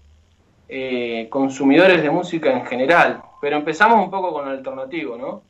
eh, 0.70 1.26
consumidores 1.28 2.02
de 2.02 2.10
música 2.10 2.50
en 2.50 2.64
general. 2.64 3.22
Pero 3.42 3.56
empezamos 3.56 4.02
un 4.02 4.10
poco 4.10 4.32
con 4.32 4.48
el 4.48 4.56
alternativo, 4.56 5.18
¿no? 5.18 5.42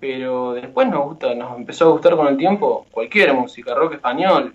Pero 0.00 0.54
después 0.54 0.88
nos 0.88 1.04
gusta, 1.04 1.34
nos 1.34 1.58
empezó 1.58 1.88
a 1.88 1.92
gustar 1.92 2.16
con 2.16 2.28
el 2.28 2.38
tiempo 2.38 2.86
cualquier 2.90 3.34
música, 3.34 3.74
rock 3.74 3.94
español, 3.94 4.54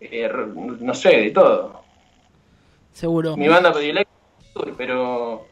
eh, 0.00 0.30
no 0.80 0.94
sé, 0.94 1.16
de 1.16 1.30
todo. 1.32 1.82
Seguro. 2.92 3.36
Mi 3.36 3.48
banda 3.48 3.72
predilecta, 3.72 4.10
pero 4.78 5.44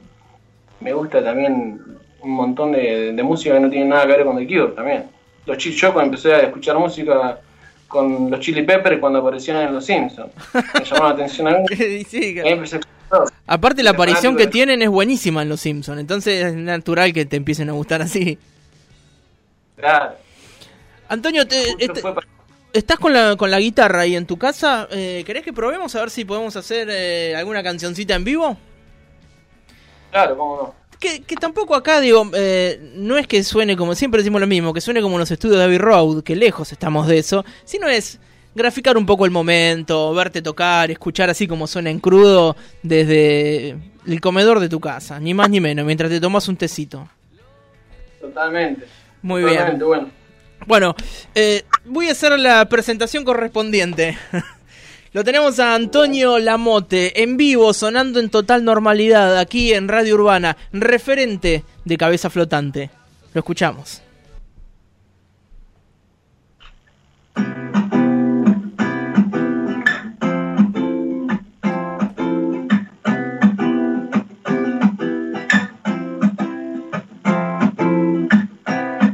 me 0.80 0.94
gusta 0.94 1.22
también 1.22 1.98
un 2.20 2.30
montón 2.30 2.72
de, 2.72 3.12
de 3.12 3.22
música 3.22 3.54
que 3.54 3.60
no 3.60 3.70
tiene 3.70 3.86
nada 3.86 4.02
que 4.06 4.12
ver 4.12 4.24
con 4.24 4.36
The 4.36 4.46
Cure 4.46 4.72
también. 4.74 5.04
Los 5.46 5.58
yo 5.58 5.92
cuando 5.92 6.10
empecé 6.16 6.34
a 6.34 6.40
escuchar 6.40 6.78
música 6.78 7.40
con 7.86 8.30
los 8.30 8.40
Chili 8.40 8.62
Peppers 8.64 8.98
cuando 9.00 9.20
aparecían 9.20 9.56
en 9.68 9.72
Los 9.74 9.86
Simpsons. 9.86 10.30
Me 10.52 10.84
llamó 10.84 11.04
la 11.04 11.10
atención 11.14 11.48
a 11.48 11.52
mí. 11.58 11.64
Sí, 12.08 12.34
y 12.34 12.38
ahí 12.40 12.52
empecé 12.52 12.76
a 12.76 12.78
escuchar 12.80 12.98
todo. 13.08 13.24
Aparte 13.46 13.82
la 13.82 13.90
aparición 13.90 14.36
que 14.36 14.46
tienen 14.46 14.82
es 14.82 14.90
buenísima 14.90 15.40
en 15.42 15.48
Los 15.48 15.60
Simpsons, 15.60 15.98
entonces 15.98 16.44
es 16.44 16.54
natural 16.54 17.12
que 17.14 17.24
te 17.24 17.36
empiecen 17.36 17.70
a 17.70 17.72
gustar 17.72 18.02
así. 18.02 18.38
Claro. 19.76 20.14
Antonio, 21.08 21.46
te- 21.48 21.74
este- 21.78 22.02
para- 22.02 22.26
estás 22.72 22.98
con 22.98 23.14
la, 23.14 23.36
con 23.36 23.50
la 23.50 23.58
guitarra 23.58 24.02
ahí 24.02 24.16
en 24.16 24.26
tu 24.26 24.36
casa. 24.36 24.86
Eh, 24.90 25.22
¿Querés 25.24 25.42
que 25.42 25.52
probemos 25.54 25.94
a 25.94 26.00
ver 26.00 26.10
si 26.10 26.24
podemos 26.26 26.54
hacer 26.56 26.88
eh, 26.90 27.34
alguna 27.36 27.62
cancioncita 27.62 28.14
en 28.14 28.24
vivo? 28.24 28.56
Claro, 30.10 30.36
cómo 30.36 30.56
no. 30.56 30.74
Que, 31.00 31.22
que 31.22 31.36
tampoco 31.36 31.76
acá, 31.76 32.00
digo, 32.00 32.28
eh, 32.34 32.92
no 32.96 33.16
es 33.16 33.26
que 33.28 33.44
suene 33.44 33.76
como, 33.76 33.94
siempre 33.94 34.20
decimos 34.20 34.40
lo 34.40 34.48
mismo, 34.48 34.74
que 34.74 34.80
suene 34.80 35.00
como 35.00 35.16
los 35.18 35.30
estudios 35.30 35.58
de 35.58 35.64
Abbey 35.64 35.78
Road, 35.78 36.22
que 36.24 36.34
lejos 36.34 36.72
estamos 36.72 37.06
de 37.06 37.18
eso, 37.18 37.44
sino 37.64 37.88
es 37.88 38.18
graficar 38.54 38.96
un 38.96 39.06
poco 39.06 39.24
el 39.24 39.30
momento, 39.30 40.12
verte 40.12 40.42
tocar, 40.42 40.90
escuchar 40.90 41.30
así 41.30 41.46
como 41.46 41.68
suena 41.68 41.90
en 41.90 42.00
crudo 42.00 42.56
desde 42.82 43.76
el 44.06 44.20
comedor 44.20 44.58
de 44.58 44.68
tu 44.68 44.80
casa, 44.80 45.20
ni 45.20 45.34
más 45.34 45.48
ni 45.50 45.60
menos, 45.60 45.86
mientras 45.86 46.10
te 46.10 46.20
tomas 46.20 46.48
un 46.48 46.56
tecito. 46.56 47.08
Totalmente. 48.20 48.86
Muy 49.22 49.42
Totalmente, 49.42 49.76
bien. 49.76 49.86
bueno. 49.86 50.10
Bueno, 50.66 50.96
eh, 51.34 51.64
voy 51.84 52.08
a 52.08 52.12
hacer 52.12 52.36
la 52.38 52.68
presentación 52.68 53.24
correspondiente. 53.24 54.18
Lo 55.12 55.24
tenemos 55.24 55.58
a 55.58 55.74
Antonio 55.74 56.38
Lamote 56.38 57.22
en 57.22 57.38
vivo, 57.38 57.72
sonando 57.72 58.20
en 58.20 58.28
total 58.28 58.62
normalidad 58.62 59.38
aquí 59.38 59.72
en 59.72 59.88
Radio 59.88 60.16
Urbana, 60.16 60.58
referente 60.70 61.64
de 61.86 61.96
Cabeza 61.96 62.28
Flotante. 62.28 62.90
Lo 63.32 63.38
escuchamos. 63.38 64.02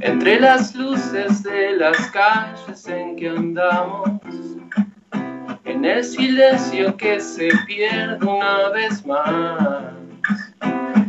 Entre 0.00 0.40
las 0.40 0.74
luces 0.74 1.44
de 1.44 1.76
las 1.76 1.96
calles 2.10 2.86
en 2.88 3.14
que 3.14 3.28
andamos, 3.28 4.13
en 5.84 5.98
el 5.98 6.02
silencio 6.02 6.96
que 6.96 7.20
se 7.20 7.50
pierde 7.66 8.24
una 8.26 8.70
vez 8.70 9.04
más, 9.04 9.92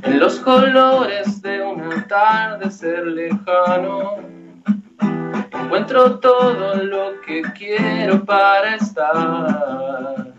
en 0.03 0.19
los 0.19 0.37
colores 0.41 1.41
de 1.41 1.61
un 1.61 1.81
atardecer 1.93 3.07
lejano, 3.07 4.17
encuentro 5.53 6.19
todo 6.19 6.75
lo 6.75 7.21
que 7.25 7.41
quiero 7.57 8.25
para 8.25 8.75
estar. 8.75 10.33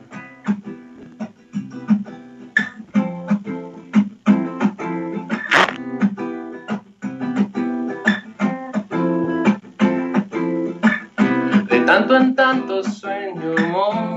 De 11.71 11.81
tanto 11.87 12.17
en 12.17 12.35
tanto 12.35 12.85
sueño 12.85 14.16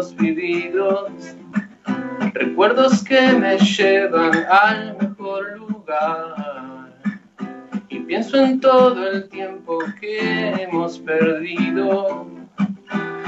momentos 0.00 0.16
vividos, 0.16 1.36
recuerdos 2.32 3.04
que 3.04 3.32
me 3.32 3.58
llevan 3.58 4.32
al 4.48 4.96
mejor 4.96 5.58
lugar. 5.58 6.94
Y 7.88 7.98
pienso 8.00 8.36
en 8.38 8.60
todo 8.60 9.10
el 9.10 9.28
tiempo 9.28 9.78
que 10.00 10.62
hemos 10.62 10.98
perdido, 11.00 12.28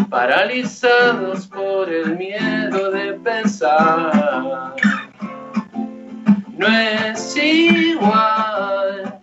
paralizados 0.08 1.46
por 1.48 1.92
el 1.92 2.16
miedo 2.16 2.90
de 2.90 3.14
pensar. 3.14 4.74
No 6.56 6.66
es 6.66 7.36
igual 7.36 9.20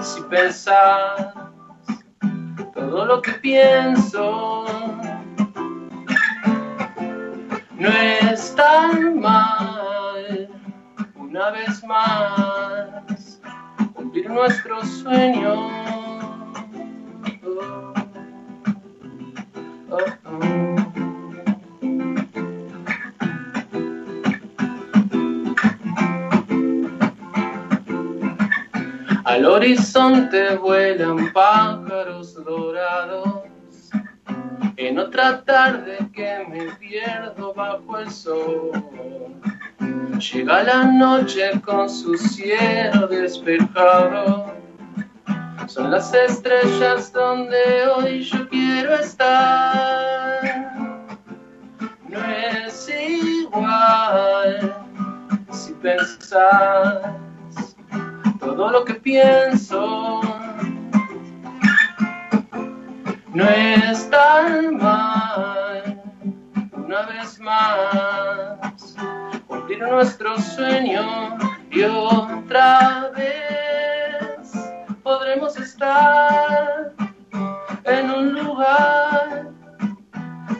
si 0.00 0.20
pensás 0.22 1.32
todo 2.74 3.06
lo 3.06 3.22
que 3.22 3.32
pienso 3.32 4.85
no 7.86 7.92
es 7.92 8.54
tan 8.56 9.20
mal 9.20 10.48
una 11.14 11.50
vez 11.50 11.84
más 11.84 13.40
cumplir 13.94 14.28
nuestro 14.28 14.84
sueño 14.84 15.86
Oh, 19.88 19.98
oh, 19.98 20.04
oh. 20.24 20.76
Al 29.24 29.44
horizonte 29.46 30.56
vuelan 30.56 31.32
pájaros 31.32 32.34
dorados. 32.44 33.35
En 34.88 35.00
otra 35.00 35.42
tarde 35.42 35.98
que 36.12 36.46
me 36.48 36.70
pierdo 36.76 37.52
bajo 37.52 37.98
el 37.98 38.08
sol. 38.08 38.70
Llega 40.30 40.62
la 40.62 40.84
noche 40.84 41.60
con 41.60 41.90
su 41.90 42.16
cielo 42.16 43.08
despejado. 43.08 44.54
Son 45.66 45.90
las 45.90 46.14
estrellas 46.14 47.12
donde 47.12 47.88
hoy 47.96 48.22
yo 48.22 48.48
quiero 48.48 48.94
estar. 48.94 50.70
No 52.08 52.18
es 52.24 52.88
igual 52.88 54.72
si 55.50 55.72
pensás 55.72 57.26
todo 58.38 58.70
lo 58.70 58.84
que 58.84 58.94
pienso 58.94 60.25
no 63.36 63.46
es 63.50 64.08
tan 64.08 64.78
mal 64.78 66.02
una 66.72 67.02
vez 67.02 67.38
más 67.38 68.96
cumplir 69.46 69.82
nuestro 69.82 70.38
sueño 70.40 71.36
y 71.70 71.82
otra 71.82 73.10
vez 73.14 74.50
podremos 75.02 75.54
estar 75.58 76.94
en 77.84 78.10
un 78.10 78.32
lugar 78.42 79.50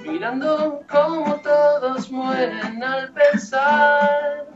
mirando 0.06 0.82
como 0.90 1.36
todos 1.36 2.10
mueren 2.10 2.84
al 2.84 3.10
pensar 3.14 4.48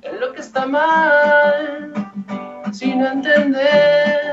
en 0.00 0.18
lo 0.18 0.32
que 0.32 0.40
está 0.40 0.64
mal, 0.64 1.92
sin 2.72 3.04
entender 3.04 4.27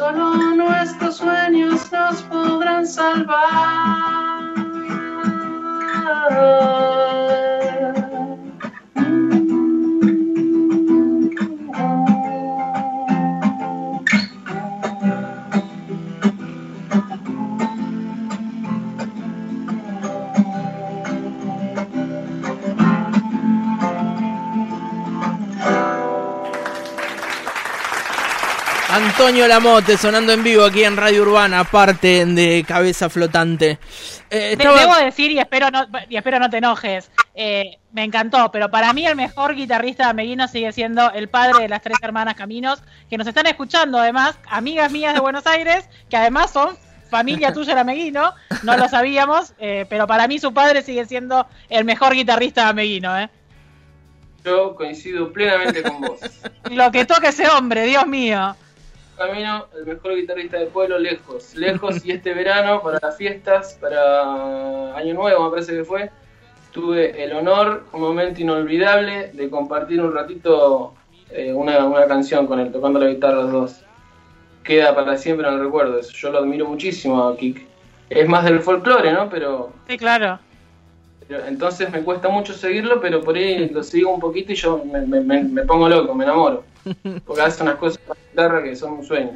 solo 0.00 0.34
nuestros 0.54 1.18
sueños 1.18 1.92
nos 1.92 2.22
podrán 2.22 2.86
salvar. 2.86 4.40
Antonio 28.92 29.46
Lamote 29.46 29.96
sonando 29.96 30.32
en 30.32 30.42
vivo 30.42 30.64
aquí 30.64 30.82
en 30.82 30.96
Radio 30.96 31.22
Urbana, 31.22 31.62
parte 31.64 32.26
de 32.26 32.64
Cabeza 32.66 33.08
Flotante. 33.08 33.78
Eh, 34.30 34.52
estaba- 34.52 34.80
Debo 34.80 34.96
decir, 34.96 35.30
y 35.30 35.38
espero 35.38 35.70
no, 35.70 35.86
y 36.08 36.16
espero 36.16 36.38
no 36.40 36.50
te 36.50 36.58
enojes, 36.58 37.10
eh, 37.34 37.78
me 37.92 38.02
encantó, 38.02 38.50
pero 38.50 38.68
para 38.70 38.92
mí 38.92 39.06
el 39.06 39.14
mejor 39.14 39.54
guitarrista 39.54 40.04
de 40.04 40.10
Ameguino 40.10 40.48
sigue 40.48 40.72
siendo 40.72 41.12
el 41.12 41.28
padre 41.28 41.62
de 41.62 41.68
las 41.68 41.82
tres 41.82 41.98
hermanas 42.02 42.34
Caminos, 42.34 42.82
que 43.08 43.16
nos 43.16 43.26
están 43.28 43.46
escuchando 43.46 43.98
además, 43.98 44.36
amigas 44.48 44.90
mías 44.90 45.14
de 45.14 45.20
Buenos 45.20 45.46
Aires, 45.46 45.88
que 46.08 46.16
además 46.16 46.50
son 46.50 46.76
familia 47.10 47.52
tuya 47.54 47.74
de 47.74 47.80
Ameguino, 47.80 48.34
no 48.64 48.76
lo 48.76 48.88
sabíamos, 48.88 49.52
eh, 49.60 49.86
pero 49.88 50.06
para 50.08 50.26
mí 50.26 50.38
su 50.40 50.52
padre 50.52 50.82
sigue 50.82 51.04
siendo 51.06 51.46
el 51.68 51.84
mejor 51.84 52.14
guitarrista 52.14 52.64
de 52.64 52.70
Ameguino. 52.70 53.16
Eh. 53.18 53.28
Yo 54.44 54.74
coincido 54.74 55.32
plenamente 55.32 55.82
con 55.82 56.00
vos. 56.00 56.18
Lo 56.70 56.90
que 56.90 57.04
toca 57.04 57.28
ese 57.28 57.46
hombre, 57.48 57.84
Dios 57.84 58.06
mío. 58.06 58.56
Camino, 59.24 59.66
el 59.76 59.84
mejor 59.84 60.16
guitarrista 60.16 60.56
del 60.58 60.68
pueblo, 60.68 60.98
lejos, 60.98 61.54
lejos. 61.54 62.02
Y 62.06 62.10
este 62.12 62.32
verano, 62.32 62.80
para 62.82 62.98
las 63.02 63.18
fiestas, 63.18 63.76
para 63.78 64.96
Año 64.96 65.12
Nuevo, 65.12 65.44
me 65.44 65.50
parece 65.50 65.74
que 65.76 65.84
fue, 65.84 66.10
tuve 66.72 67.22
el 67.22 67.34
honor, 67.34 67.84
un 67.92 68.00
momento 68.00 68.40
inolvidable, 68.40 69.30
de 69.34 69.50
compartir 69.50 70.00
un 70.00 70.14
ratito 70.14 70.94
eh, 71.32 71.52
una, 71.52 71.84
una 71.84 72.06
canción 72.06 72.46
con 72.46 72.60
él, 72.60 72.72
tocando 72.72 72.98
la 72.98 73.08
guitarra 73.08 73.42
los 73.42 73.52
dos. 73.52 73.80
Queda 74.64 74.94
para 74.94 75.18
siempre 75.18 75.46
en 75.46 75.52
el 75.54 75.60
recuerdo, 75.60 75.98
eso. 75.98 76.12
yo 76.12 76.30
lo 76.30 76.38
admiro 76.38 76.66
muchísimo 76.66 77.22
a 77.22 77.36
Kik. 77.36 77.66
Es 78.08 78.26
más 78.26 78.44
del 78.44 78.60
folclore, 78.60 79.12
¿no? 79.12 79.28
Pero, 79.28 79.70
Sí, 79.86 79.98
claro. 79.98 80.38
pero 81.28 81.44
entonces 81.44 81.90
me 81.90 82.00
cuesta 82.00 82.30
mucho 82.30 82.54
seguirlo, 82.54 83.02
pero 83.02 83.20
por 83.20 83.36
ahí 83.36 83.68
lo 83.68 83.82
sigo 83.82 84.14
un 84.14 84.20
poquito 84.20 84.52
y 84.52 84.56
yo 84.56 84.82
me, 84.82 85.02
me- 85.02 85.20
me- 85.20 85.44
me 85.44 85.62
pongo 85.64 85.90
loco, 85.90 86.14
me 86.14 86.24
enamoro. 86.24 86.64
Porque 87.26 87.42
hace 87.42 87.62
unas 87.62 87.76
cosas 87.76 88.00
con 88.06 88.16
la 88.16 88.30
guitarra 88.30 88.62
que 88.62 88.76
son 88.76 88.92
un 88.94 89.04
sueño. 89.04 89.30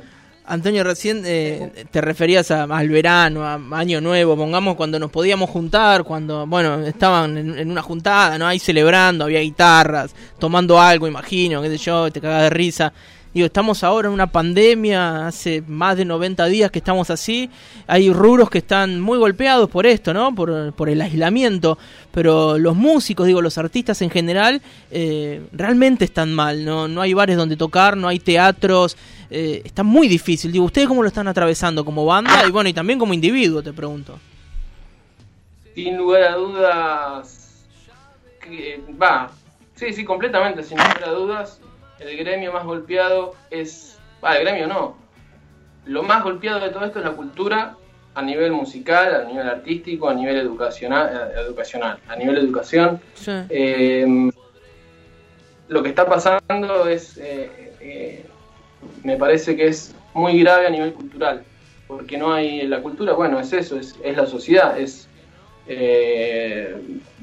Antonio, 0.46 0.84
recién 0.84 1.22
eh, 1.24 1.86
te 1.90 2.02
referías 2.02 2.50
a- 2.50 2.64
al 2.64 2.88
verano, 2.90 3.44
a 3.46 3.54
Año 3.78 4.02
Nuevo, 4.02 4.36
pongamos 4.36 4.76
cuando 4.76 4.98
nos 4.98 5.10
podíamos 5.10 5.48
juntar, 5.48 6.04
cuando, 6.04 6.46
bueno, 6.46 6.84
estaban 6.84 7.38
en, 7.38 7.58
en 7.58 7.70
una 7.70 7.80
juntada, 7.80 8.36
¿no? 8.36 8.46
Ahí 8.46 8.58
celebrando, 8.58 9.24
había 9.24 9.40
guitarras, 9.40 10.14
tomando 10.38 10.78
algo, 10.78 11.06
imagino, 11.08 11.62
qué 11.62 11.70
sé 11.70 11.78
yo, 11.78 12.10
te 12.10 12.20
cagas 12.20 12.42
de 12.42 12.50
risa. 12.50 12.92
Digo, 13.34 13.46
estamos 13.46 13.82
ahora 13.82 14.06
en 14.06 14.14
una 14.14 14.28
pandemia, 14.28 15.26
hace 15.26 15.60
más 15.66 15.96
de 15.96 16.04
90 16.04 16.46
días 16.46 16.70
que 16.70 16.78
estamos 16.78 17.10
así, 17.10 17.50
hay 17.88 18.12
rubros 18.12 18.48
que 18.48 18.58
están 18.58 19.00
muy 19.00 19.18
golpeados 19.18 19.68
por 19.68 19.86
esto, 19.86 20.14
¿no? 20.14 20.32
Por, 20.32 20.72
por 20.74 20.88
el 20.88 21.02
aislamiento, 21.02 21.76
pero 22.12 22.58
los 22.58 22.76
músicos, 22.76 23.26
digo, 23.26 23.42
los 23.42 23.58
artistas 23.58 24.00
en 24.02 24.10
general, 24.10 24.62
eh, 24.92 25.42
realmente 25.50 26.04
están 26.04 26.32
mal, 26.32 26.64
¿no? 26.64 26.86
No 26.86 27.00
hay 27.00 27.12
bares 27.12 27.36
donde 27.36 27.56
tocar, 27.56 27.96
no 27.96 28.06
hay 28.06 28.20
teatros, 28.20 28.96
eh, 29.30 29.62
está 29.64 29.82
muy 29.82 30.06
difícil. 30.06 30.52
Digo, 30.52 30.66
¿ustedes 30.66 30.86
cómo 30.86 31.02
lo 31.02 31.08
están 31.08 31.26
atravesando 31.26 31.84
como 31.84 32.06
banda 32.06 32.46
y 32.46 32.52
bueno, 32.52 32.68
y 32.68 32.72
también 32.72 33.00
como 33.00 33.14
individuo, 33.14 33.64
te 33.64 33.72
pregunto? 33.72 34.16
Sin 35.74 35.96
lugar 35.96 36.22
a 36.22 36.36
dudas, 36.36 37.66
va, 39.02 39.32
sí, 39.74 39.92
sí, 39.92 40.04
completamente, 40.04 40.62
sin 40.62 40.78
lugar 40.78 41.02
a 41.04 41.10
dudas, 41.10 41.60
el 41.98 42.16
gremio 42.16 42.52
más 42.52 42.64
golpeado 42.64 43.34
es, 43.50 43.98
va, 44.22 44.36
el 44.36 44.44
gremio 44.44 44.66
no, 44.66 44.96
lo 45.86 46.02
más 46.02 46.22
golpeado 46.22 46.60
de 46.60 46.70
todo 46.70 46.84
esto 46.84 46.98
es 46.98 47.04
la 47.04 47.12
cultura 47.12 47.76
a 48.14 48.22
nivel 48.22 48.52
musical, 48.52 49.14
a 49.14 49.24
nivel 49.24 49.48
artístico, 49.48 50.08
a 50.08 50.14
nivel 50.14 50.36
educacional, 50.36 51.32
eh, 51.34 51.40
educacional 51.40 51.98
a 52.08 52.16
nivel 52.16 52.38
educación. 52.38 53.00
Sí. 53.14 53.32
Eh, 53.50 54.30
lo 55.68 55.82
que 55.82 55.88
está 55.88 56.06
pasando 56.06 56.86
es, 56.88 57.16
eh, 57.18 57.72
eh, 57.80 58.26
me 59.02 59.16
parece 59.16 59.56
que 59.56 59.66
es 59.66 59.94
muy 60.12 60.38
grave 60.40 60.66
a 60.66 60.70
nivel 60.70 60.92
cultural, 60.92 61.42
porque 61.86 62.16
no 62.16 62.32
hay 62.32 62.66
la 62.66 62.80
cultura, 62.80 63.14
bueno, 63.14 63.40
es 63.40 63.52
eso, 63.52 63.78
es, 63.78 63.96
es 64.02 64.16
la 64.16 64.26
sociedad, 64.26 64.78
es 64.78 65.08
eh, 65.66 66.76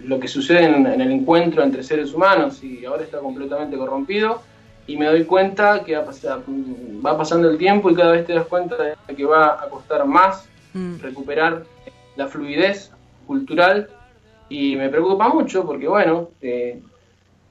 lo 0.03 0.19
que 0.19 0.27
sucede 0.27 0.65
en, 0.65 0.85
en 0.87 0.99
el 0.99 1.11
encuentro 1.11 1.63
entre 1.63 1.83
seres 1.83 2.13
humanos 2.13 2.63
y 2.63 2.83
ahora 2.85 3.03
está 3.03 3.19
completamente 3.19 3.77
corrompido 3.77 4.41
y 4.91 4.97
me 4.97 5.05
doy 5.05 5.23
cuenta 5.23 5.83
que 5.85 5.95
va, 5.95 7.17
pasando 7.17 7.49
el 7.49 7.57
tiempo 7.57 7.89
y 7.89 7.95
cada 7.95 8.11
vez 8.11 8.25
te 8.25 8.33
das 8.33 8.45
cuenta 8.47 8.75
de 9.07 9.15
que 9.15 9.25
va 9.25 9.61
a 9.63 9.69
costar 9.69 10.05
más 10.05 10.47
Mm. 10.73 10.99
recuperar 11.01 11.63
la 12.15 12.27
fluidez 12.27 12.91
cultural 13.27 13.89
y 14.47 14.75
me 14.77 14.87
preocupa 14.89 15.27
mucho 15.29 15.65
porque 15.65 15.87
bueno 15.87 16.29
eh, 16.41 16.81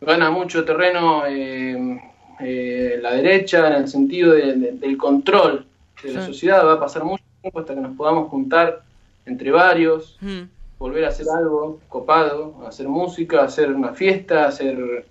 gana 0.01 0.31
mucho 0.31 0.65
terreno 0.65 1.25
eh, 1.27 2.01
eh, 2.41 2.99
la 3.03 3.13
derecha 3.13 3.67
en 3.69 3.75
el 3.83 3.89
sentido 3.89 4.33
de- 4.33 4.55
de- 4.55 4.73
del 4.73 4.97
control 4.97 5.67
de 6.03 6.13
la 6.15 6.21
Sí. 6.23 6.27
sociedad 6.33 6.65
va 6.67 6.75
a 6.75 6.81
pasar 6.81 7.05
mucho 7.05 7.23
tiempo 7.43 7.61
hasta 7.61 7.75
que 7.75 7.81
nos 7.83 7.95
podamos 7.97 8.31
juntar 8.31 8.83
entre 9.27 9.51
varios 9.51 10.17
Mm. 10.23 10.43
volver 10.79 11.05
a 11.05 11.09
hacer 11.09 11.27
algo 11.39 11.79
copado 11.89 12.55
hacer 12.67 12.89
música 12.89 13.43
hacer 13.43 13.71
una 13.73 13.93
fiesta 13.93 14.47
hacer 14.47 15.05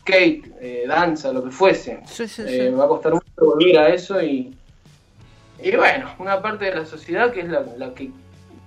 skate 0.00 0.52
eh, 0.60 0.84
danza 0.86 1.32
lo 1.32 1.42
que 1.44 1.50
fuese 1.50 2.00
Sí, 2.06 2.26
sí, 2.28 2.42
eh, 2.46 2.68
sí. 2.70 2.74
va 2.74 2.84
a 2.84 2.88
costar 2.88 3.12
mucho 3.12 3.26
volver 3.36 3.78
a 3.78 3.88
eso 3.88 4.20
y, 4.22 4.56
y 5.62 5.76
bueno, 5.76 6.10
una 6.18 6.40
parte 6.40 6.66
de 6.66 6.74
la 6.76 6.86
sociedad 6.86 7.32
que 7.32 7.40
es 7.40 7.48
la, 7.48 7.64
la 7.76 7.94
que 7.94 8.10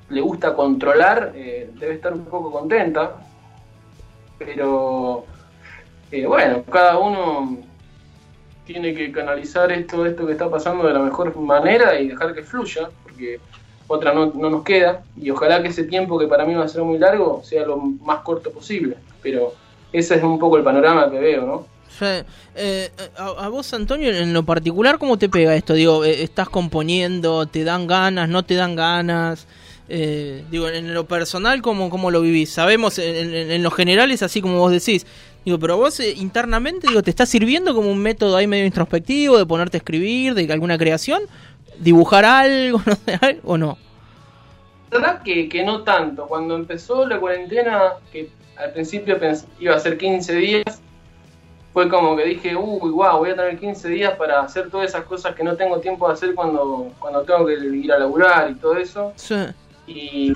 le 0.10 0.22
gusta 0.22 0.54
controlar 0.56 1.32
eh, 1.36 1.70
debe 1.80 1.96
estar 1.96 2.14
un 2.14 2.26
poco 2.26 2.52
contenta, 2.52 3.16
pero 4.38 5.26
eh, 6.12 6.26
bueno, 6.26 6.64
cada 6.64 6.98
uno 7.00 7.58
tiene 8.66 8.94
que 8.94 9.12
canalizar 9.12 9.72
esto, 9.72 10.06
esto 10.06 10.26
que 10.26 10.34
está 10.34 10.50
pasando 10.50 10.88
de 10.88 10.94
la 10.94 11.00
mejor 11.00 11.36
manera 11.38 12.00
y 12.00 12.08
dejar 12.10 12.34
que 12.34 12.44
fluya, 12.44 12.90
porque 13.04 13.40
otra 13.88 14.14
no, 14.14 14.28
no 14.28 14.50
nos 14.50 14.64
queda 14.64 15.04
y 15.16 15.30
ojalá 15.30 15.62
que 15.62 15.70
ese 15.70 15.84
tiempo 15.84 16.18
que 16.18 16.28
para 16.28 16.46
mí 16.46 16.56
va 16.56 16.66
a 16.66 16.68
ser 16.68 16.84
muy 16.84 16.98
largo 16.98 17.42
sea 17.44 17.66
lo 17.66 17.78
más 17.78 18.20
corto 18.22 18.52
posible, 18.52 18.98
pero 19.22 19.54
ese 20.00 20.16
es 20.16 20.24
un 20.24 20.40
poco 20.40 20.58
el 20.58 20.64
panorama 20.64 21.10
que 21.10 21.20
veo, 21.20 21.46
¿no? 21.46 21.68
Sí. 21.88 22.06
Eh, 22.56 22.90
a, 23.18 23.28
a 23.46 23.50
vos, 23.50 23.74
Antonio, 23.74 24.10
en 24.12 24.34
lo 24.34 24.44
particular, 24.44 24.98
¿cómo 24.98 25.18
te 25.18 25.30
pega 25.30 25.56
esto? 25.56 25.74
Digo, 25.74 26.04
eh, 26.04 26.24
¿estás 26.24 26.50
componiendo? 26.50 27.46
¿Te 27.48 27.64
dan 27.64 27.88
ganas? 27.88 28.28
¿No 28.28 28.44
te 28.44 28.56
dan 28.56 28.76
ganas? 28.76 29.48
Eh, 29.88 30.44
digo, 30.50 30.68
en 30.68 30.94
lo 30.94 31.06
personal, 31.06 31.62
¿cómo, 31.62 31.90
cómo 31.90 32.12
lo 32.12 32.22
vivís? 32.22 32.52
Sabemos, 32.52 32.98
en, 33.00 33.34
en- 33.34 33.52
en 33.52 33.64
lo 33.64 33.72
general 33.72 34.12
es 34.12 34.24
así 34.24 34.42
como 34.42 34.60
vos 34.60 34.72
decís. 34.72 35.06
Digo, 35.46 35.60
pero 35.60 35.78
vos 35.78 36.00
eh, 36.00 36.14
internamente, 36.18 36.88
digo, 36.88 37.04
¿te 37.04 37.12
está 37.12 37.26
sirviendo 37.26 37.74
como 37.76 37.92
un 37.92 38.00
método 38.00 38.36
ahí 38.36 38.48
medio 38.48 38.66
introspectivo 38.66 39.38
de 39.38 39.46
ponerte 39.46 39.78
a 39.78 39.80
escribir, 39.80 40.34
de 40.34 40.52
alguna 40.52 40.78
creación? 40.78 41.22
¿Dibujar 41.80 42.26
algo, 42.26 42.82
no 42.86 42.94
sé, 43.06 43.18
algo, 43.22 43.42
o 43.46 43.58
no? 43.58 43.78
La 44.92 45.00
verdad 45.00 45.22
que, 45.24 45.50
que 45.50 45.64
no 45.64 45.84
tanto. 45.84 46.26
Cuando 46.28 46.56
empezó 46.56 47.06
la 47.06 47.20
cuarentena, 47.20 47.94
que 48.12 48.30
al 48.58 48.72
principio 48.72 49.20
pens- 49.20 49.46
iba 49.60 49.76
a 49.76 49.80
ser 49.80 49.98
15 49.98 50.34
días, 50.36 50.82
fue 51.74 51.90
como 51.90 52.16
que 52.16 52.24
dije, 52.24 52.56
uy, 52.56 52.92
wow, 52.92 53.18
voy 53.18 53.32
a 53.32 53.36
tener 53.36 53.60
15 53.60 53.90
días 53.90 54.14
para 54.18 54.42
hacer 54.42 54.70
todas 54.70 54.88
esas 54.90 55.04
cosas 55.04 55.36
que 55.36 55.44
no 55.44 55.56
tengo 55.58 55.80
tiempo 55.80 56.08
de 56.08 56.14
hacer 56.14 56.34
cuando, 56.34 56.92
cuando 57.00 57.24
tengo 57.24 57.46
que 57.46 57.54
ir 57.54 57.92
a 57.92 58.00
laburar 58.00 58.50
y 58.52 58.56
todo 58.56 58.78
eso. 58.78 59.12
Sí. 59.16 59.36
Y, 59.88 60.34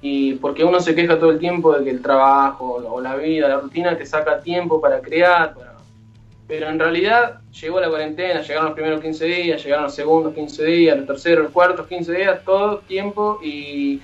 y 0.00 0.34
porque 0.36 0.64
uno 0.64 0.80
se 0.80 0.94
queja 0.94 1.18
todo 1.18 1.30
el 1.32 1.38
tiempo 1.38 1.72
de 1.76 1.84
que 1.84 1.90
el 1.90 2.00
trabajo 2.00 2.82
o 2.90 3.00
la 3.00 3.14
vida, 3.16 3.48
la 3.48 3.58
rutina 3.60 3.96
te 3.96 4.06
saca 4.06 4.40
tiempo 4.40 4.80
para 4.80 5.00
crear, 5.02 5.54
para- 5.54 5.70
pero 6.48 6.68
en 6.68 6.78
realidad 6.80 7.40
llegó 7.60 7.78
la 7.78 7.88
cuarentena, 7.90 8.40
llegaron 8.40 8.64
los 8.64 8.74
primeros 8.74 9.00
15 9.02 9.24
días, 9.26 9.62
llegaron 9.62 9.84
los 9.84 9.94
segundos 9.94 10.34
15 10.34 10.64
días, 10.64 10.96
los 10.96 11.06
terceros, 11.06 11.44
los 11.44 11.52
cuartos 11.52 11.86
15 11.86 12.12
días, 12.12 12.40
todo 12.44 12.78
tiempo 12.78 13.38
y, 13.44 14.00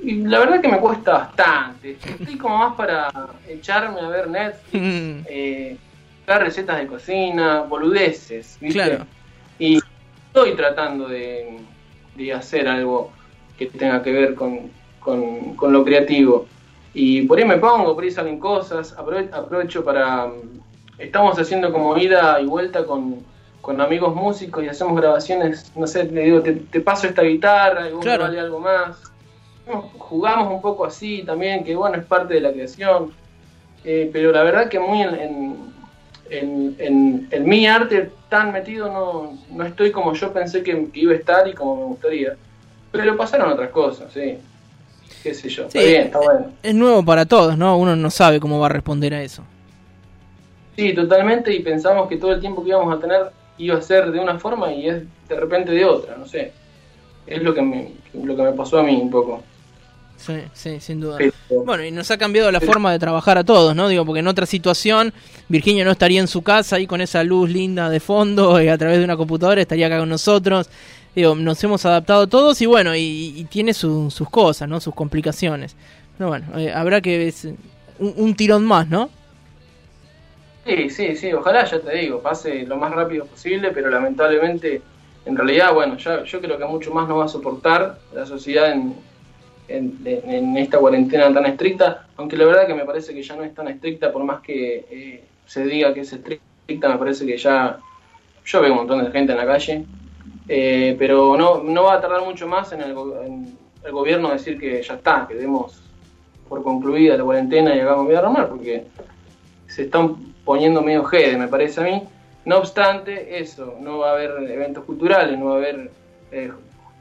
y 0.00 0.22
la 0.24 0.38
verdad 0.40 0.60
que 0.62 0.68
me 0.68 0.80
cuesta 0.80 1.12
bastante. 1.12 1.92
Estoy 2.04 2.38
como 2.38 2.58
más 2.58 2.74
para 2.76 3.10
echarme 3.46 4.00
a 4.00 4.08
ver 4.08 4.28
Netflix, 4.28 4.72
Mm, 4.72 5.24
eh, 5.28 5.78
buscar 6.26 6.42
recetas 6.42 6.78
de 6.78 6.86
cocina, 6.86 7.62
boludeces, 7.62 8.58
¿viste? 8.60 8.74
Claro. 8.74 9.06
Y 9.58 9.78
estoy 10.26 10.54
tratando 10.56 11.08
de, 11.08 11.66
de 12.14 12.32
hacer 12.32 12.68
algo 12.68 13.16
que 13.56 13.66
tenga 13.66 14.02
que 14.02 14.12
ver 14.12 14.34
con, 14.34 14.72
con- 14.98 15.56
con 15.56 15.72
lo 15.72 15.84
creativo. 15.84 16.48
Y 16.92 17.22
por 17.26 17.38
ahí 17.38 17.44
me 17.44 17.58
pongo, 17.58 17.94
por 17.94 18.04
ahí 18.04 18.10
salen 18.10 18.38
cosas, 18.38 18.96
aprove- 18.96 19.30
aprovecho 19.32 19.84
para... 19.84 20.26
mm, 20.26 20.60
Estamos 20.98 21.38
haciendo 21.38 21.72
como 21.72 21.96
ida 21.96 22.40
y 22.40 22.46
vuelta 22.46 22.84
con, 22.84 23.24
con 23.60 23.80
amigos 23.80 24.14
músicos 24.16 24.64
y 24.64 24.68
hacemos 24.68 24.96
grabaciones, 25.00 25.70
no 25.76 25.86
sé, 25.86 26.04
le 26.10 26.22
digo, 26.24 26.42
te, 26.42 26.54
te 26.54 26.80
paso 26.80 27.06
esta 27.06 27.22
guitarra 27.22 27.88
y 27.88 27.92
vos 27.92 28.04
me 28.08 28.16
Claro. 28.16 28.24
vale 28.24 28.40
algo 28.40 28.58
más. 28.60 29.07
Jugamos 29.98 30.52
un 30.52 30.60
poco 30.62 30.84
así 30.84 31.22
también, 31.22 31.64
que 31.64 31.76
bueno, 31.76 31.96
es 31.96 32.04
parte 32.04 32.34
de 32.34 32.40
la 32.40 32.52
creación. 32.52 33.12
Eh, 33.84 34.10
pero 34.12 34.32
la 34.32 34.42
verdad 34.42 34.68
que 34.68 34.78
muy 34.80 35.02
en, 35.02 35.14
en, 35.14 35.56
en- 36.30 36.76
en- 36.78 37.28
en 37.30 37.48
mi 37.48 37.66
arte 37.66 38.10
tan 38.28 38.52
metido 38.52 38.88
no, 38.92 39.38
no 39.50 39.64
estoy 39.64 39.90
como 39.92 40.12
yo 40.14 40.32
pensé 40.32 40.62
que, 40.62 40.90
que 40.90 41.00
iba 41.00 41.12
a 41.12 41.16
estar 41.16 41.46
y 41.48 41.54
como 41.54 41.76
me 41.76 41.84
gustaría. 41.84 42.36
Pero 42.90 43.16
pasaron 43.16 43.52
otras 43.52 43.70
cosas, 43.70 44.12
sí. 44.12 44.38
Qué 45.22 45.34
sé 45.34 45.48
yo. 45.48 45.64
Sí. 45.70 45.78
Está 45.78 45.88
bien, 45.90 46.02
está 46.04 46.18
bueno. 46.20 46.46
Es 46.62 46.74
nuevo 46.74 47.04
para 47.04 47.26
todos, 47.26 47.56
¿no? 47.56 47.76
Uno 47.76 47.96
no 47.96 48.10
sabe 48.10 48.40
cómo 48.40 48.58
va 48.60 48.66
a 48.66 48.70
responder 48.70 49.14
a 49.14 49.22
eso. 49.22 49.42
Sí, 50.76 50.92
totalmente. 50.94 51.52
Y 51.54 51.60
pensamos 51.60 52.08
que 52.08 52.16
todo 52.16 52.32
el 52.32 52.40
tiempo 52.40 52.62
que 52.62 52.70
íbamos 52.70 52.94
a 52.96 53.00
tener 53.00 53.30
iba 53.58 53.76
a 53.76 53.82
ser 53.82 54.10
de 54.12 54.20
una 54.20 54.38
forma 54.38 54.72
y 54.72 54.88
es 54.88 55.02
de 55.28 55.36
repente 55.40 55.72
de 55.72 55.84
otra, 55.84 56.16
no 56.16 56.26
sé. 56.26 56.52
Es 57.26 57.42
lo 57.42 57.52
que 57.52 57.62
me, 57.62 57.92
lo 58.14 58.36
que 58.36 58.42
me 58.42 58.52
pasó 58.52 58.78
a 58.78 58.82
mí 58.82 58.96
un 58.96 59.10
poco. 59.10 59.42
Sí, 60.18 60.34
sí, 60.52 60.80
sin 60.80 61.00
duda. 61.00 61.16
Bueno, 61.64 61.84
y 61.84 61.90
nos 61.92 62.10
ha 62.10 62.18
cambiado 62.18 62.50
la 62.50 62.60
forma 62.60 62.92
de 62.92 62.98
trabajar 62.98 63.38
a 63.38 63.44
todos, 63.44 63.74
¿no? 63.74 63.88
Digo, 63.88 64.04
porque 64.04 64.18
en 64.20 64.26
otra 64.26 64.46
situación, 64.46 65.14
Virginia 65.48 65.84
no 65.84 65.92
estaría 65.92 66.20
en 66.20 66.26
su 66.28 66.42
casa 66.42 66.76
ahí 66.76 66.86
con 66.86 67.00
esa 67.00 67.22
luz 67.24 67.48
linda 67.50 67.88
de 67.88 68.00
fondo 68.00 68.60
y 68.62 68.68
a 68.68 68.76
través 68.76 68.98
de 68.98 69.04
una 69.04 69.16
computadora 69.16 69.60
estaría 69.60 69.86
acá 69.86 69.98
con 70.00 70.08
nosotros. 70.08 70.68
Digo, 71.14 71.34
nos 71.36 71.62
hemos 71.64 71.84
adaptado 71.86 72.26
todos 72.26 72.60
y 72.60 72.66
bueno, 72.66 72.94
y, 72.94 73.32
y 73.36 73.44
tiene 73.44 73.72
su- 73.72 74.10
sus 74.10 74.28
cosas, 74.28 74.68
¿no? 74.68 74.80
Sus 74.80 74.94
complicaciones. 74.94 75.76
Pero 76.18 76.28
bueno, 76.30 76.46
eh, 76.58 76.72
habrá 76.72 77.00
que 77.00 77.28
es 77.28 77.44
un, 77.98 78.14
un 78.16 78.34
tirón 78.34 78.64
más, 78.66 78.88
¿no? 78.88 79.08
Sí, 80.66 80.90
sí, 80.90 81.16
sí, 81.16 81.32
ojalá, 81.32 81.64
ya 81.64 81.80
te 81.80 81.96
digo, 81.96 82.20
pase 82.20 82.64
lo 82.66 82.76
más 82.76 82.92
rápido 82.92 83.24
posible, 83.24 83.70
pero 83.70 83.88
lamentablemente, 83.88 84.82
en 85.24 85.36
realidad, 85.36 85.72
bueno, 85.72 85.96
ya, 85.96 86.24
yo 86.24 86.40
creo 86.42 86.58
que 86.58 86.64
mucho 86.66 86.92
más 86.92 87.08
no 87.08 87.16
va 87.16 87.24
a 87.24 87.28
soportar 87.28 87.98
la 88.12 88.26
sociedad 88.26 88.72
en, 88.72 88.94
en, 89.68 90.56
esta 90.56 90.78
cuarentena 90.78 91.32
tan 91.32 91.46
estricta, 91.46 92.06
aunque 92.16 92.36
la 92.36 92.46
verdad 92.46 92.66
que 92.66 92.74
me 92.74 92.84
parece 92.84 93.14
que 93.14 93.22
ya 93.22 93.36
no 93.36 93.44
es 93.44 93.54
tan 93.54 93.68
estricta 93.68 94.10
por 94.12 94.24
más 94.24 94.40
que 94.40 94.84
eh, 94.90 95.24
se 95.46 95.64
diga 95.64 95.92
que 95.94 96.00
es 96.00 96.12
estricta. 96.12 96.88
me 96.88 96.98
parece 96.98 97.26
que 97.26 97.36
ya 97.36 97.78
yo 98.44 98.60
veo 98.60 98.72
un 98.72 98.78
montón 98.78 99.04
de 99.04 99.10
gente 99.10 99.32
en 99.32 99.38
la 99.38 99.46
calle, 99.46 99.84
eh, 100.48 100.96
pero 100.98 101.36
no, 101.36 101.62
no 101.62 101.84
va 101.84 101.94
a 101.94 102.00
tardar 102.00 102.22
mucho 102.24 102.46
más 102.46 102.72
en 102.72 102.80
el, 102.80 102.90
en 102.90 103.58
el 103.84 103.92
gobierno 103.92 104.30
decir 104.30 104.58
que 104.58 104.82
ya 104.82 104.94
está, 104.94 105.26
que 105.28 105.34
demos 105.34 105.82
por 106.48 106.62
concluida 106.62 107.16
la 107.16 107.24
cuarentena 107.24 107.74
y 107.76 107.80
hagamos 107.80 108.08
vida 108.08 108.22
normal, 108.22 108.48
porque 108.48 108.84
se 109.66 109.82
están 109.82 110.16
poniendo 110.44 110.80
medio 110.82 111.04
jede, 111.04 111.36
me 111.36 111.48
parece 111.48 111.80
a 111.80 111.84
mí. 111.84 112.02
No 112.46 112.58
obstante, 112.58 113.38
eso, 113.38 113.74
no 113.80 113.98
va 113.98 114.10
a 114.10 114.12
haber 114.14 114.30
eventos 114.50 114.84
culturales, 114.84 115.38
no 115.38 115.46
va 115.46 115.54
a 115.54 115.56
haber 115.58 115.90
eh, 116.32 116.50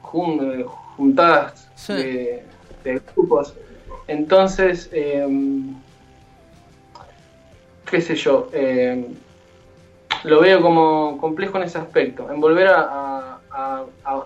jun- 0.01 0.59
eh, 0.59 0.65
juntadas 0.97 1.69
Sí. 1.75 1.93
de, 1.93 2.43
de 2.93 3.01
grupos. 3.15 3.53
Entonces, 4.07 4.89
eh, 4.91 5.27
qué 7.89 8.01
sé 8.01 8.15
yo, 8.15 8.49
eh, 8.53 9.05
lo 10.23 10.41
veo 10.41 10.61
como 10.61 11.17
complejo 11.19 11.57
en 11.57 11.63
ese 11.63 11.77
aspecto, 11.77 12.29
en 12.31 12.39
volver 12.39 12.67
a, 12.67 13.39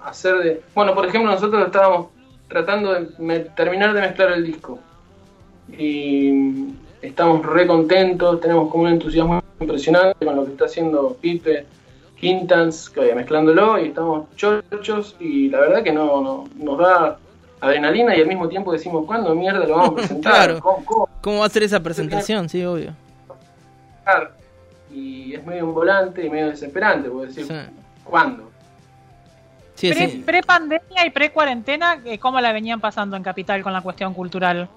hacer 0.04 0.38
de... 0.40 0.62
Bueno, 0.76 0.94
por 0.94 1.06
ejemplo, 1.06 1.32
nosotros 1.32 1.66
estábamos 1.66 2.08
tratando 2.48 2.94
de 2.94 3.40
terminar 3.56 3.94
de 3.94 4.02
mezclar 4.02 4.34
el 4.34 4.46
disco 4.46 4.78
y 5.78 6.74
estamos 7.02 7.46
re 7.46 7.66
contentos, 7.66 8.42
tenemos 8.42 8.70
como 8.70 8.84
un 8.84 8.90
entusiasmo 8.90 9.42
impresionante 9.60 10.26
con 10.26 10.36
lo 10.36 10.46
que 10.46 10.52
está 10.52 10.66
haciendo 10.66 11.16
Pipe, 11.22 11.66
Quintans, 12.20 12.90
que- 12.90 13.16
mezclándolo 13.16 13.80
y 13.80 13.88
estamos 13.88 14.28
chochos 14.36 15.16
y 15.20 15.50
la 15.50 15.62
verdad 15.62 15.84
que 15.84 15.94
no- 15.94 16.46
nos 16.58 16.78
da 16.78 17.18
adrenalina 17.62 18.16
y 18.18 18.22
al 18.22 18.28
mismo 18.28 18.50
tiempo 18.50 18.72
decimos, 18.74 19.06
¿cuándo 19.06 19.34
mierda 19.36 19.66
lo 19.66 19.78
vamos 19.78 19.92
a 19.92 19.96
presentar? 19.96 20.34
Claro. 20.34 20.60
¿Cómo, 20.60 20.86
cómo 20.86 21.10
¿Cómo 21.22 21.40
va 21.40 21.46
a 21.46 21.50
ser 21.50 21.64
esa 21.64 21.80
presentación? 21.80 22.50
Sí, 22.50 22.64
obvio. 22.66 22.94
Y 24.92 25.34
es 25.36 25.46
medio 25.46 25.66
un 25.68 25.74
volante 25.74 26.26
y 26.26 26.30
medio 26.30 26.48
desesperante, 26.50 27.10
puedo 27.10 27.26
decir, 27.28 27.46
Sí. 27.46 27.54
¿cuándo? 28.04 28.50
Sí, 29.76 29.90
Pre, 29.94 30.10
sí. 30.10 30.42
pandemia 30.46 31.06
y 31.06 31.10
pre 31.12 31.32
cuarentena, 31.32 32.02
¿cómo 32.20 32.42
la 32.42 32.52
venían 32.52 32.82
pasando 32.82 33.16
en 33.16 33.24
Capital 33.24 33.64
con 33.64 33.72
la 33.74 33.82
cuestión 33.82 34.14
cultural? 34.14 34.68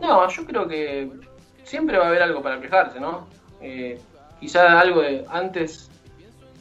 No, 0.00 0.28
yo 0.28 0.44
creo 0.44 0.68
que 0.68 1.10
siempre 1.64 1.96
va 1.96 2.04
a 2.04 2.08
haber 2.08 2.22
algo 2.22 2.42
para 2.42 2.60
quejarse, 2.60 3.00
¿no? 3.00 3.26
Eh, 3.60 3.98
quizá 4.38 4.78
algo 4.78 5.00
de 5.00 5.24
antes 5.30 5.90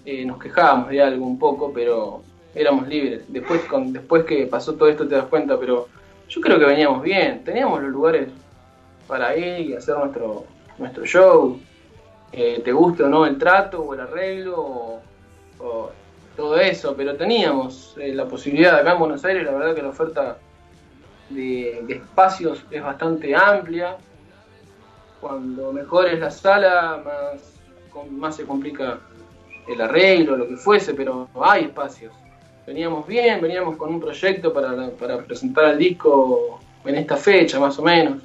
eh, 0.06 0.24
nos 0.26 0.40
quejábamos 0.40 0.90
de 0.90 1.02
algo 1.02 1.26
un 1.26 1.38
poco, 1.38 1.72
pero 1.74 2.22
éramos 2.56 2.88
libres. 2.88 3.24
Después, 3.28 3.62
con, 3.66 3.94
después 3.94 4.24
que 4.26 4.48
pasó 4.48 4.74
todo 4.74 4.88
esto 4.90 5.08
te 5.08 5.16
das 5.16 5.26
cuenta, 5.26 5.60
pero 5.60 5.88
yo 6.30 6.42
creo 6.42 6.58
que 6.58 6.66
veníamos 6.66 7.04
bien. 7.04 7.44
Teníamos 7.44 7.82
los 7.84 7.92
lugares 7.92 8.30
para 9.08 9.36
ir 9.38 9.70
y 9.70 9.76
hacer 9.76 9.98
nuestro, 9.98 10.46
nuestro 10.78 11.06
show. 11.06 11.60
Eh, 12.32 12.62
te 12.66 12.72
guste 12.72 13.04
o 13.04 13.08
no 13.10 13.26
el 13.26 13.38
trato 13.38 13.82
o 13.82 13.94
el 13.94 14.00
arreglo 14.00 15.02
o, 15.60 15.92
todo 16.36 16.58
eso, 16.58 16.96
pero 16.98 17.16
teníamos 17.16 17.96
eh, 17.98 18.14
la 18.14 18.26
posibilidad 18.26 18.76
acá 18.76 18.92
en 18.92 19.00
Buenos 19.00 19.24
Aires, 19.24 19.46
la 19.46 19.52
verdad 19.54 19.74
que 19.74 19.82
la 19.82 19.88
oferta 19.88 20.38
de, 21.30 21.82
de 21.88 21.94
espacios 21.94 22.66
es 22.72 22.84
bastante 22.84 23.34
amplia. 23.34 23.96
Cuando 25.22 25.72
mejor 25.72 26.08
es 26.08 26.20
la 26.20 26.30
sala, 26.30 27.02
más, 27.06 27.42
con- 27.90 28.20
más 28.20 28.36
se 28.36 28.46
complica 28.46 29.00
el 29.68 29.80
arreglo, 29.80 30.36
lo 30.36 30.48
que 30.48 30.58
fuese, 30.58 30.94
pero 30.94 31.30
hay 31.42 31.64
espacios. 31.66 32.14
Veníamos 32.66 33.06
bien, 33.06 33.42
veníamos 33.42 33.78
con 33.78 33.94
un 33.94 34.00
proyecto 34.00 34.52
para, 34.52 34.90
para 34.92 35.20
presentar 35.20 35.74
el 35.74 35.78
disco 35.78 36.60
en 36.84 36.96
esta 36.96 37.16
fecha, 37.16 37.60
más 37.60 37.78
o 37.78 37.84
menos. 37.84 38.22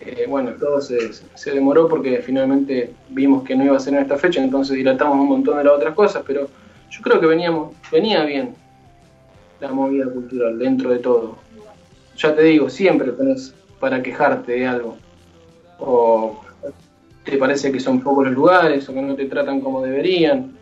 Eh, 0.00 0.24
bueno, 0.28 0.52
todo 0.58 0.80
se, 0.80 1.10
demoró 1.52 1.86
porque 1.86 2.22
finalmente 2.22 2.90
vimos 3.10 3.44
que 3.44 3.54
no 3.54 3.64
iba 3.64 3.76
a 3.76 3.80
ser 3.80 3.94
en 3.94 4.00
esta 4.00 4.16
fecha, 4.16 4.42
entonces 4.42 4.76
dilatamos 4.76 5.18
un 5.18 5.28
montón 5.28 5.58
de 5.58 5.64
las 5.64 5.74
otras 5.74 5.94
cosas, 5.94 6.22
pero 6.26 6.48
yo 6.90 7.02
creo 7.02 7.20
que 7.20 7.26
veníamos, 7.26 7.74
venía 7.92 8.24
bien 8.24 8.54
la 9.60 9.70
movida 9.70 10.06
cultural 10.06 10.58
dentro 10.58 10.90
de 10.90 10.98
todo. 10.98 11.36
Ya 12.16 12.34
te 12.34 12.42
digo, 12.42 12.70
siempre 12.70 13.12
tenés 13.12 13.54
para 13.78 14.02
quejarte 14.02 14.52
de 14.52 14.66
algo. 14.66 14.96
O 15.78 16.40
te 17.24 17.36
parece 17.36 17.70
que 17.70 17.78
son 17.78 18.00
pocos 18.00 18.24
los 18.24 18.34
lugares, 18.34 18.88
o 18.88 18.94
que 18.94 19.02
no 19.02 19.14
te 19.14 19.26
tratan 19.26 19.60
como 19.60 19.82
deberían, 19.82 20.56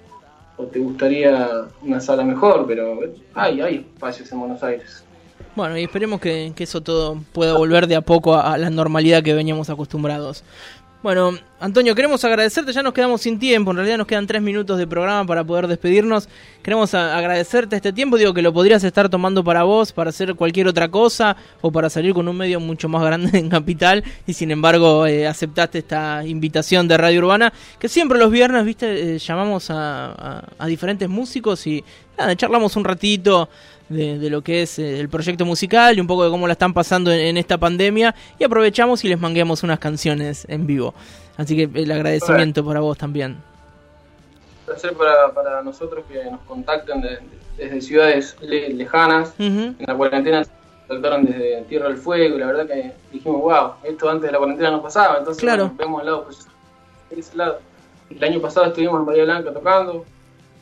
o 0.58 0.64
te 0.64 0.80
gustaría 0.80 1.48
una 1.82 2.00
sala 2.00 2.24
mejor, 2.24 2.66
pero 2.66 3.00
hay, 3.34 3.60
hay 3.60 3.76
espacios 3.76 4.30
en 4.32 4.40
Buenos 4.40 4.62
Aires. 4.62 5.04
Bueno, 5.54 5.78
y 5.78 5.84
esperemos 5.84 6.20
que, 6.20 6.52
que 6.54 6.64
eso 6.64 6.82
todo 6.82 7.20
pueda 7.32 7.56
volver 7.56 7.86
de 7.86 7.96
a 7.96 8.00
poco 8.00 8.34
a, 8.34 8.52
a 8.52 8.58
la 8.58 8.68
normalidad 8.68 9.22
que 9.22 9.34
veníamos 9.34 9.70
acostumbrados. 9.70 10.44
Bueno, 11.00 11.30
Antonio, 11.61 11.94
queremos 11.94 12.24
agradecerte, 12.24 12.72
ya 12.72 12.82
nos 12.82 12.92
quedamos 12.92 13.20
sin 13.20 13.38
tiempo, 13.38 13.70
en 13.70 13.76
realidad 13.76 13.98
nos 13.98 14.06
quedan 14.08 14.26
tres 14.26 14.42
minutos 14.42 14.78
de 14.78 14.87
programa 14.88 15.24
para 15.24 15.44
poder 15.44 15.68
despedirnos. 15.68 16.28
Queremos 16.61 16.92
agradecerte 16.92 17.76
este 17.76 17.92
tiempo, 17.92 18.16
digo 18.18 18.34
que 18.34 18.42
lo 18.42 18.52
podrías 18.52 18.82
estar 18.82 19.08
tomando 19.08 19.44
para 19.44 19.62
vos, 19.62 19.92
para 19.92 20.11
hacer 20.11 20.34
cualquier 20.34 20.66
otra 20.66 20.88
cosa, 20.88 21.37
o 21.61 21.70
para 21.70 21.88
salir 21.88 22.14
con 22.14 22.26
un 22.26 22.37
medio 22.37 22.58
mucho 22.58 22.88
más 22.88 23.04
grande 23.04 23.30
en 23.38 23.48
Capital, 23.48 24.02
y 24.26 24.32
sin 24.32 24.50
embargo 24.50 25.06
eh, 25.06 25.28
aceptaste 25.28 25.78
esta 25.78 26.26
invitación 26.26 26.88
de 26.88 26.96
Radio 26.96 27.20
Urbana, 27.20 27.52
que 27.78 27.88
siempre 27.88 28.18
los 28.18 28.32
viernes, 28.32 28.64
viste, 28.64 29.14
eh, 29.14 29.18
llamamos 29.20 29.70
a, 29.70 30.06
a- 30.11 30.44
a 30.58 30.66
diferentes 30.66 31.08
músicos 31.08 31.64
y 31.68 31.84
nada, 32.18 32.34
charlamos 32.34 32.74
un 32.74 32.82
ratito 32.84 33.48
de, 33.88 34.18
de 34.18 34.31
lo 34.31 34.42
que 34.42 34.62
es 34.62 34.79
eh, 34.79 35.01
el 35.01 35.09
proyecto 35.09 35.44
musical 35.44 35.96
y 35.96 36.01
un 36.01 36.07
poco 36.07 36.24
de 36.24 36.31
cómo 36.31 36.46
la 36.46 36.53
están 36.53 36.74
pasando 36.74 37.11
en, 37.12 37.20
en 37.20 37.37
esta 37.37 37.59
pandemia 37.59 38.14
y 38.38 38.44
aprovechamos 38.44 39.05
y 39.05 39.09
les 39.09 39.18
mangueamos 39.20 39.62
unas 39.62 39.79
canciones 39.79 40.44
en 40.48 40.66
vivo. 40.66 40.94
Así 41.37 41.57
que 41.57 41.81
el 41.81 41.90
agradecimiento 41.92 42.64
para 42.64 42.81
vos 42.81 42.98
también. 42.98 43.37
placer 44.66 44.92
para, 44.94 45.33
para 45.33 45.62
nosotros 45.62 46.05
que 46.11 46.24
nos 46.31 46.40
contacten 46.42 47.01
de- 47.01 47.18
desde 47.57 47.81
ciudades 47.81 48.37
le- 48.40 48.68
lejanas. 48.74 49.33
En 49.38 49.77
la 49.81 49.94
cuarentena 49.96 50.38
nos 50.40 50.48
contactaron 50.87 51.24
desde 51.27 51.62
Tierra 51.62 51.88
del 51.88 51.96
Fuego 51.96 52.37
y 52.37 52.38
la 52.38 52.46
verdad 52.46 52.66
que 52.66 52.92
dijimos, 53.12 53.40
wow, 53.42 53.72
esto 53.85 54.09
antes 54.09 54.27
de 54.27 54.33
la 54.33 54.38
cuarentena 54.38 54.70
no 54.70 54.83
pasaba. 54.83 55.18
Entonces 55.18 55.40
Claro. 55.40 55.72
vemos 55.77 56.01
el 56.01 56.07
lado 56.07 56.29
de 57.11 57.20
ese 57.20 57.37
lado. 57.37 57.61
El 58.11 58.22
año 58.24 58.40
pasado 58.40 58.66
estuvimos 58.66 58.98
en 59.01 59.07
Bahía 59.07 59.24
Blanca 59.24 59.53
tocando 59.53 60.05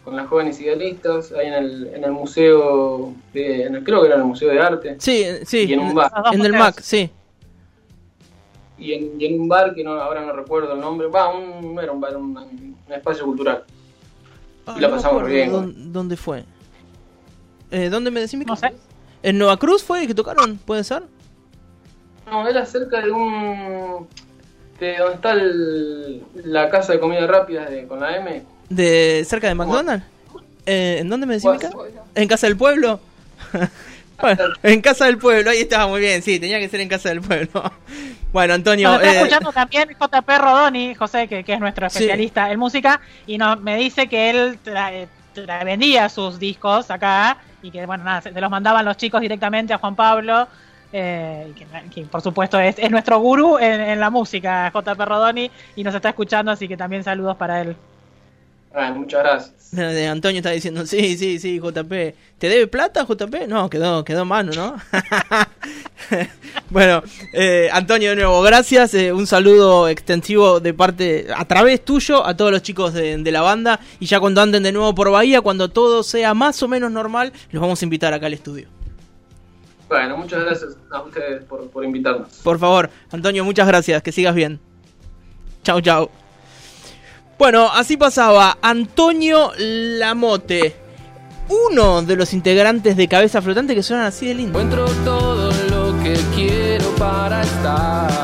con 0.06 0.14
las 0.14 0.28
jóvenes 0.28 0.60
idealistas, 0.60 1.32
ahí 1.32 1.48
en 1.48 1.54
el, 1.54 1.86
en 1.92 2.04
el 2.04 2.12
museo, 2.12 3.12
de, 3.34 3.64
en 3.64 3.74
el, 3.74 3.82
creo 3.82 4.00
que 4.02 4.06
era 4.06 4.14
en 4.14 4.20
el 4.20 4.26
Museo 4.28 4.48
de 4.50 4.60
Arte, 4.60 4.94
Sí, 5.00 5.24
sí. 5.44 5.64
y 5.68 5.72
en 5.72 5.80
un 5.80 5.94
bar. 5.96 6.12
En 6.32 6.40
el. 6.46 6.52
MAC, 6.52 6.78
sí. 6.80 7.10
Y 8.78 8.92
en, 8.92 9.20
y 9.20 9.26
en 9.26 9.40
un 9.40 9.48
bar 9.48 9.74
que 9.74 9.82
no, 9.82 9.92
ahora 10.00 10.24
no 10.24 10.32
recuerdo 10.32 10.74
el 10.74 10.80
nombre, 10.80 11.08
va, 11.08 11.34
un, 11.34 11.74
no 11.74 11.80
era 11.82 11.90
un 11.90 12.00
bar, 12.00 12.16
un, 12.16 12.36
un 12.36 12.92
espacio 12.92 13.24
cultural. 13.24 13.64
Ah, 14.64 14.76
Y 14.78 14.80
la 14.80 14.88
no 14.88 14.94
pasamos 14.94 15.16
acuerdo 15.22 15.34
bien. 15.34 15.50
dónde- 15.50 15.74
¿Dónde 15.86 16.16
fue? 16.16 16.44
Eh, 17.72 17.88
¿Dónde 17.88 18.12
me 18.12 18.20
decís? 18.20 18.38
No 18.46 18.54
sé. 18.54 18.72
¿En 19.24 19.38
Nueva 19.38 19.56
Cruz 19.56 19.82
fue 19.82 20.06
que 20.06 20.14
tocaron? 20.14 20.56
¿Puede 20.58 20.84
ser? 20.84 21.02
No, 22.30 22.46
era 22.46 22.64
cerca 22.64 23.00
de 23.00 23.10
un... 23.10 24.06
de 24.78 24.98
donde 24.98 25.14
está 25.14 25.32
el- 25.32 26.22
la 26.44 26.68
casa 26.70 26.92
de 26.92 27.00
comida 27.00 27.26
rápida 27.26 27.66
de, 27.68 27.88
con 27.88 27.98
la 27.98 28.16
M. 28.18 28.44
¿De 28.68 29.24
cerca 29.28 29.48
de 29.48 29.54
McDonald's? 29.54 30.04
Eh, 30.66 30.98
¿En 31.00 31.08
dónde 31.08 31.26
me 31.26 31.34
decís? 31.34 31.48
Mica? 31.50 31.70
¿En 32.14 32.26
Casa 32.28 32.46
del 32.48 32.56
Pueblo? 32.56 32.98
bueno, 34.20 34.42
en 34.62 34.80
Casa 34.80 35.04
del 35.06 35.18
Pueblo, 35.18 35.50
ahí 35.50 35.58
estaba 35.58 35.86
muy 35.86 36.00
bien, 36.00 36.22
sí, 36.22 36.40
tenía 36.40 36.58
que 36.58 36.68
ser 36.68 36.80
en 36.80 36.88
Casa 36.88 37.10
del 37.10 37.20
Pueblo. 37.20 37.70
bueno, 38.32 38.54
Antonio, 38.54 38.88
Nos 38.90 39.00
está 39.02 39.12
eh, 39.12 39.16
escuchando 39.18 39.52
también 39.52 39.88
JP 39.90 40.28
Rodoni, 40.38 40.94
José, 40.94 41.28
que, 41.28 41.44
que 41.44 41.54
es 41.54 41.60
nuestro 41.60 41.88
Sí. 41.88 41.98
especialista 41.98 42.50
en 42.50 42.58
música, 42.58 43.00
y 43.26 43.38
nos, 43.38 43.60
me 43.60 43.76
dice 43.76 44.08
que 44.08 44.30
él 44.30 44.58
tra- 44.64 44.90
eh, 44.92 45.08
vendía 45.64 46.08
sus 46.08 46.38
discos 46.38 46.90
acá 46.90 47.36
y 47.62 47.70
que, 47.70 47.84
bueno, 47.86 48.02
nada, 48.04 48.22
se 48.22 48.32
se 48.32 48.40
los 48.40 48.50
mandaban 48.50 48.84
los 48.84 48.96
chicos 48.96 49.20
directamente 49.20 49.72
a 49.74 49.78
Juan 49.78 49.94
Pablo. 49.94 50.48
eh, 50.92 51.48
y 51.50 51.52
que, 51.52 51.66
que, 51.94 52.02
por 52.06 52.22
supuesto 52.22 52.58
es, 52.58 52.76
es 52.78 52.90
nuestro 52.90 53.18
gurú 53.20 53.58
en, 53.58 53.80
en 53.80 54.00
la 54.00 54.08
música, 54.10 54.72
JP 54.74 54.98
Rodoni, 55.00 55.50
y 55.76 55.84
nos 55.84 55.94
está 55.94 56.08
escuchando, 56.08 56.50
así 56.50 56.66
que 56.66 56.76
también 56.76 57.04
saludos 57.04 57.36
para 57.36 57.60
él. 57.60 57.76
Muchas 58.94 59.22
gracias. 59.22 59.56
Antonio 60.10 60.38
está 60.38 60.50
diciendo, 60.50 60.86
sí, 60.86 61.16
sí, 61.16 61.38
sí, 61.38 61.58
JP. 61.58 61.90
¿Te 62.38 62.48
debe 62.48 62.66
plata, 62.66 63.06
JP? 63.06 63.48
No, 63.48 63.68
quedó, 63.68 64.04
quedó 64.04 64.22
en 64.22 64.28
mano, 64.28 64.52
¿no? 64.54 64.76
bueno, 66.70 67.02
eh, 67.32 67.68
Antonio, 67.72 68.10
de 68.10 68.16
nuevo, 68.16 68.42
gracias. 68.42 68.94
eh, 68.94 69.12
un 69.12 69.26
saludo 69.26 69.88
extensivo 69.88 70.60
de 70.60 70.74
parte, 70.74 71.26
a 71.34 71.44
través 71.46 71.84
tuyo, 71.84 72.24
a 72.24 72.36
todos 72.36 72.52
los 72.52 72.62
chicos 72.62 72.92
de, 72.94 73.16
de 73.16 73.32
la 73.32 73.40
banda. 73.40 73.80
Y 73.98 74.06
ya 74.06 74.20
cuando 74.20 74.40
anden 74.40 74.62
de 74.62 74.72
nuevo 74.72 74.94
por 74.94 75.10
Bahía, 75.10 75.40
cuando 75.40 75.68
todo 75.68 76.02
sea 76.02 76.34
más 76.34 76.62
o 76.62 76.68
menos 76.68 76.90
normal, 76.90 77.32
los 77.50 77.60
vamos 77.60 77.80
a 77.80 77.84
invitar 77.84 78.12
acá 78.14 78.26
al 78.26 78.34
estudio. 78.34 78.68
Bueno, 79.88 80.16
muchas 80.16 80.44
gracias 80.44 80.76
a 80.90 81.02
ustedes 81.02 81.44
por, 81.44 81.68
por 81.70 81.84
invitarnos. 81.84 82.28
Por 82.42 82.58
favor, 82.58 82.90
Antonio, 83.10 83.44
muchas 83.44 83.66
gracias. 83.66 84.02
Que 84.02 84.12
sigas 84.12 84.34
bien. 84.34 84.60
Chau, 85.62 85.80
chau. 85.80 86.10
Bueno, 87.38 87.68
así 87.70 87.98
pasaba 87.98 88.56
Antonio 88.62 89.52
Lamote, 89.58 90.74
uno 91.50 92.00
de 92.00 92.16
los 92.16 92.32
integrantes 92.32 92.96
de 92.96 93.08
Cabeza 93.08 93.42
Flotante 93.42 93.74
que 93.74 93.82
suenan 93.82 94.06
así 94.06 94.26
de 94.26 94.34
lindo. 94.34 94.58
Encuentro 94.58 94.86
todo 95.04 95.52
lo 95.68 96.02
que 96.02 96.18
quiero 96.34 96.88
para 96.96 97.42
estar. 97.42 98.15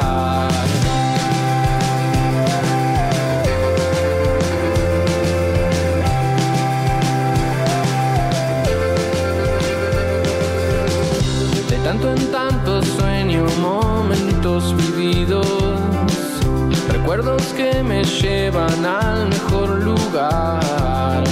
Que 17.63 17.83
me 17.83 18.03
llevan 18.05 18.85
al 18.85 19.29
mejor 19.29 19.69
lugar. 19.85 21.25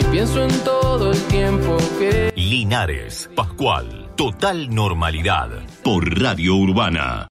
Y 0.00 0.04
pienso 0.04 0.42
en 0.42 0.50
todo 0.64 1.12
el 1.12 1.20
tiempo 1.24 1.76
que... 1.98 2.32
Linares, 2.36 3.30
Pascual, 3.34 4.10
total 4.16 4.74
normalidad. 4.74 5.48
Por 5.82 6.20
Radio 6.20 6.56
Urbana. 6.56 7.24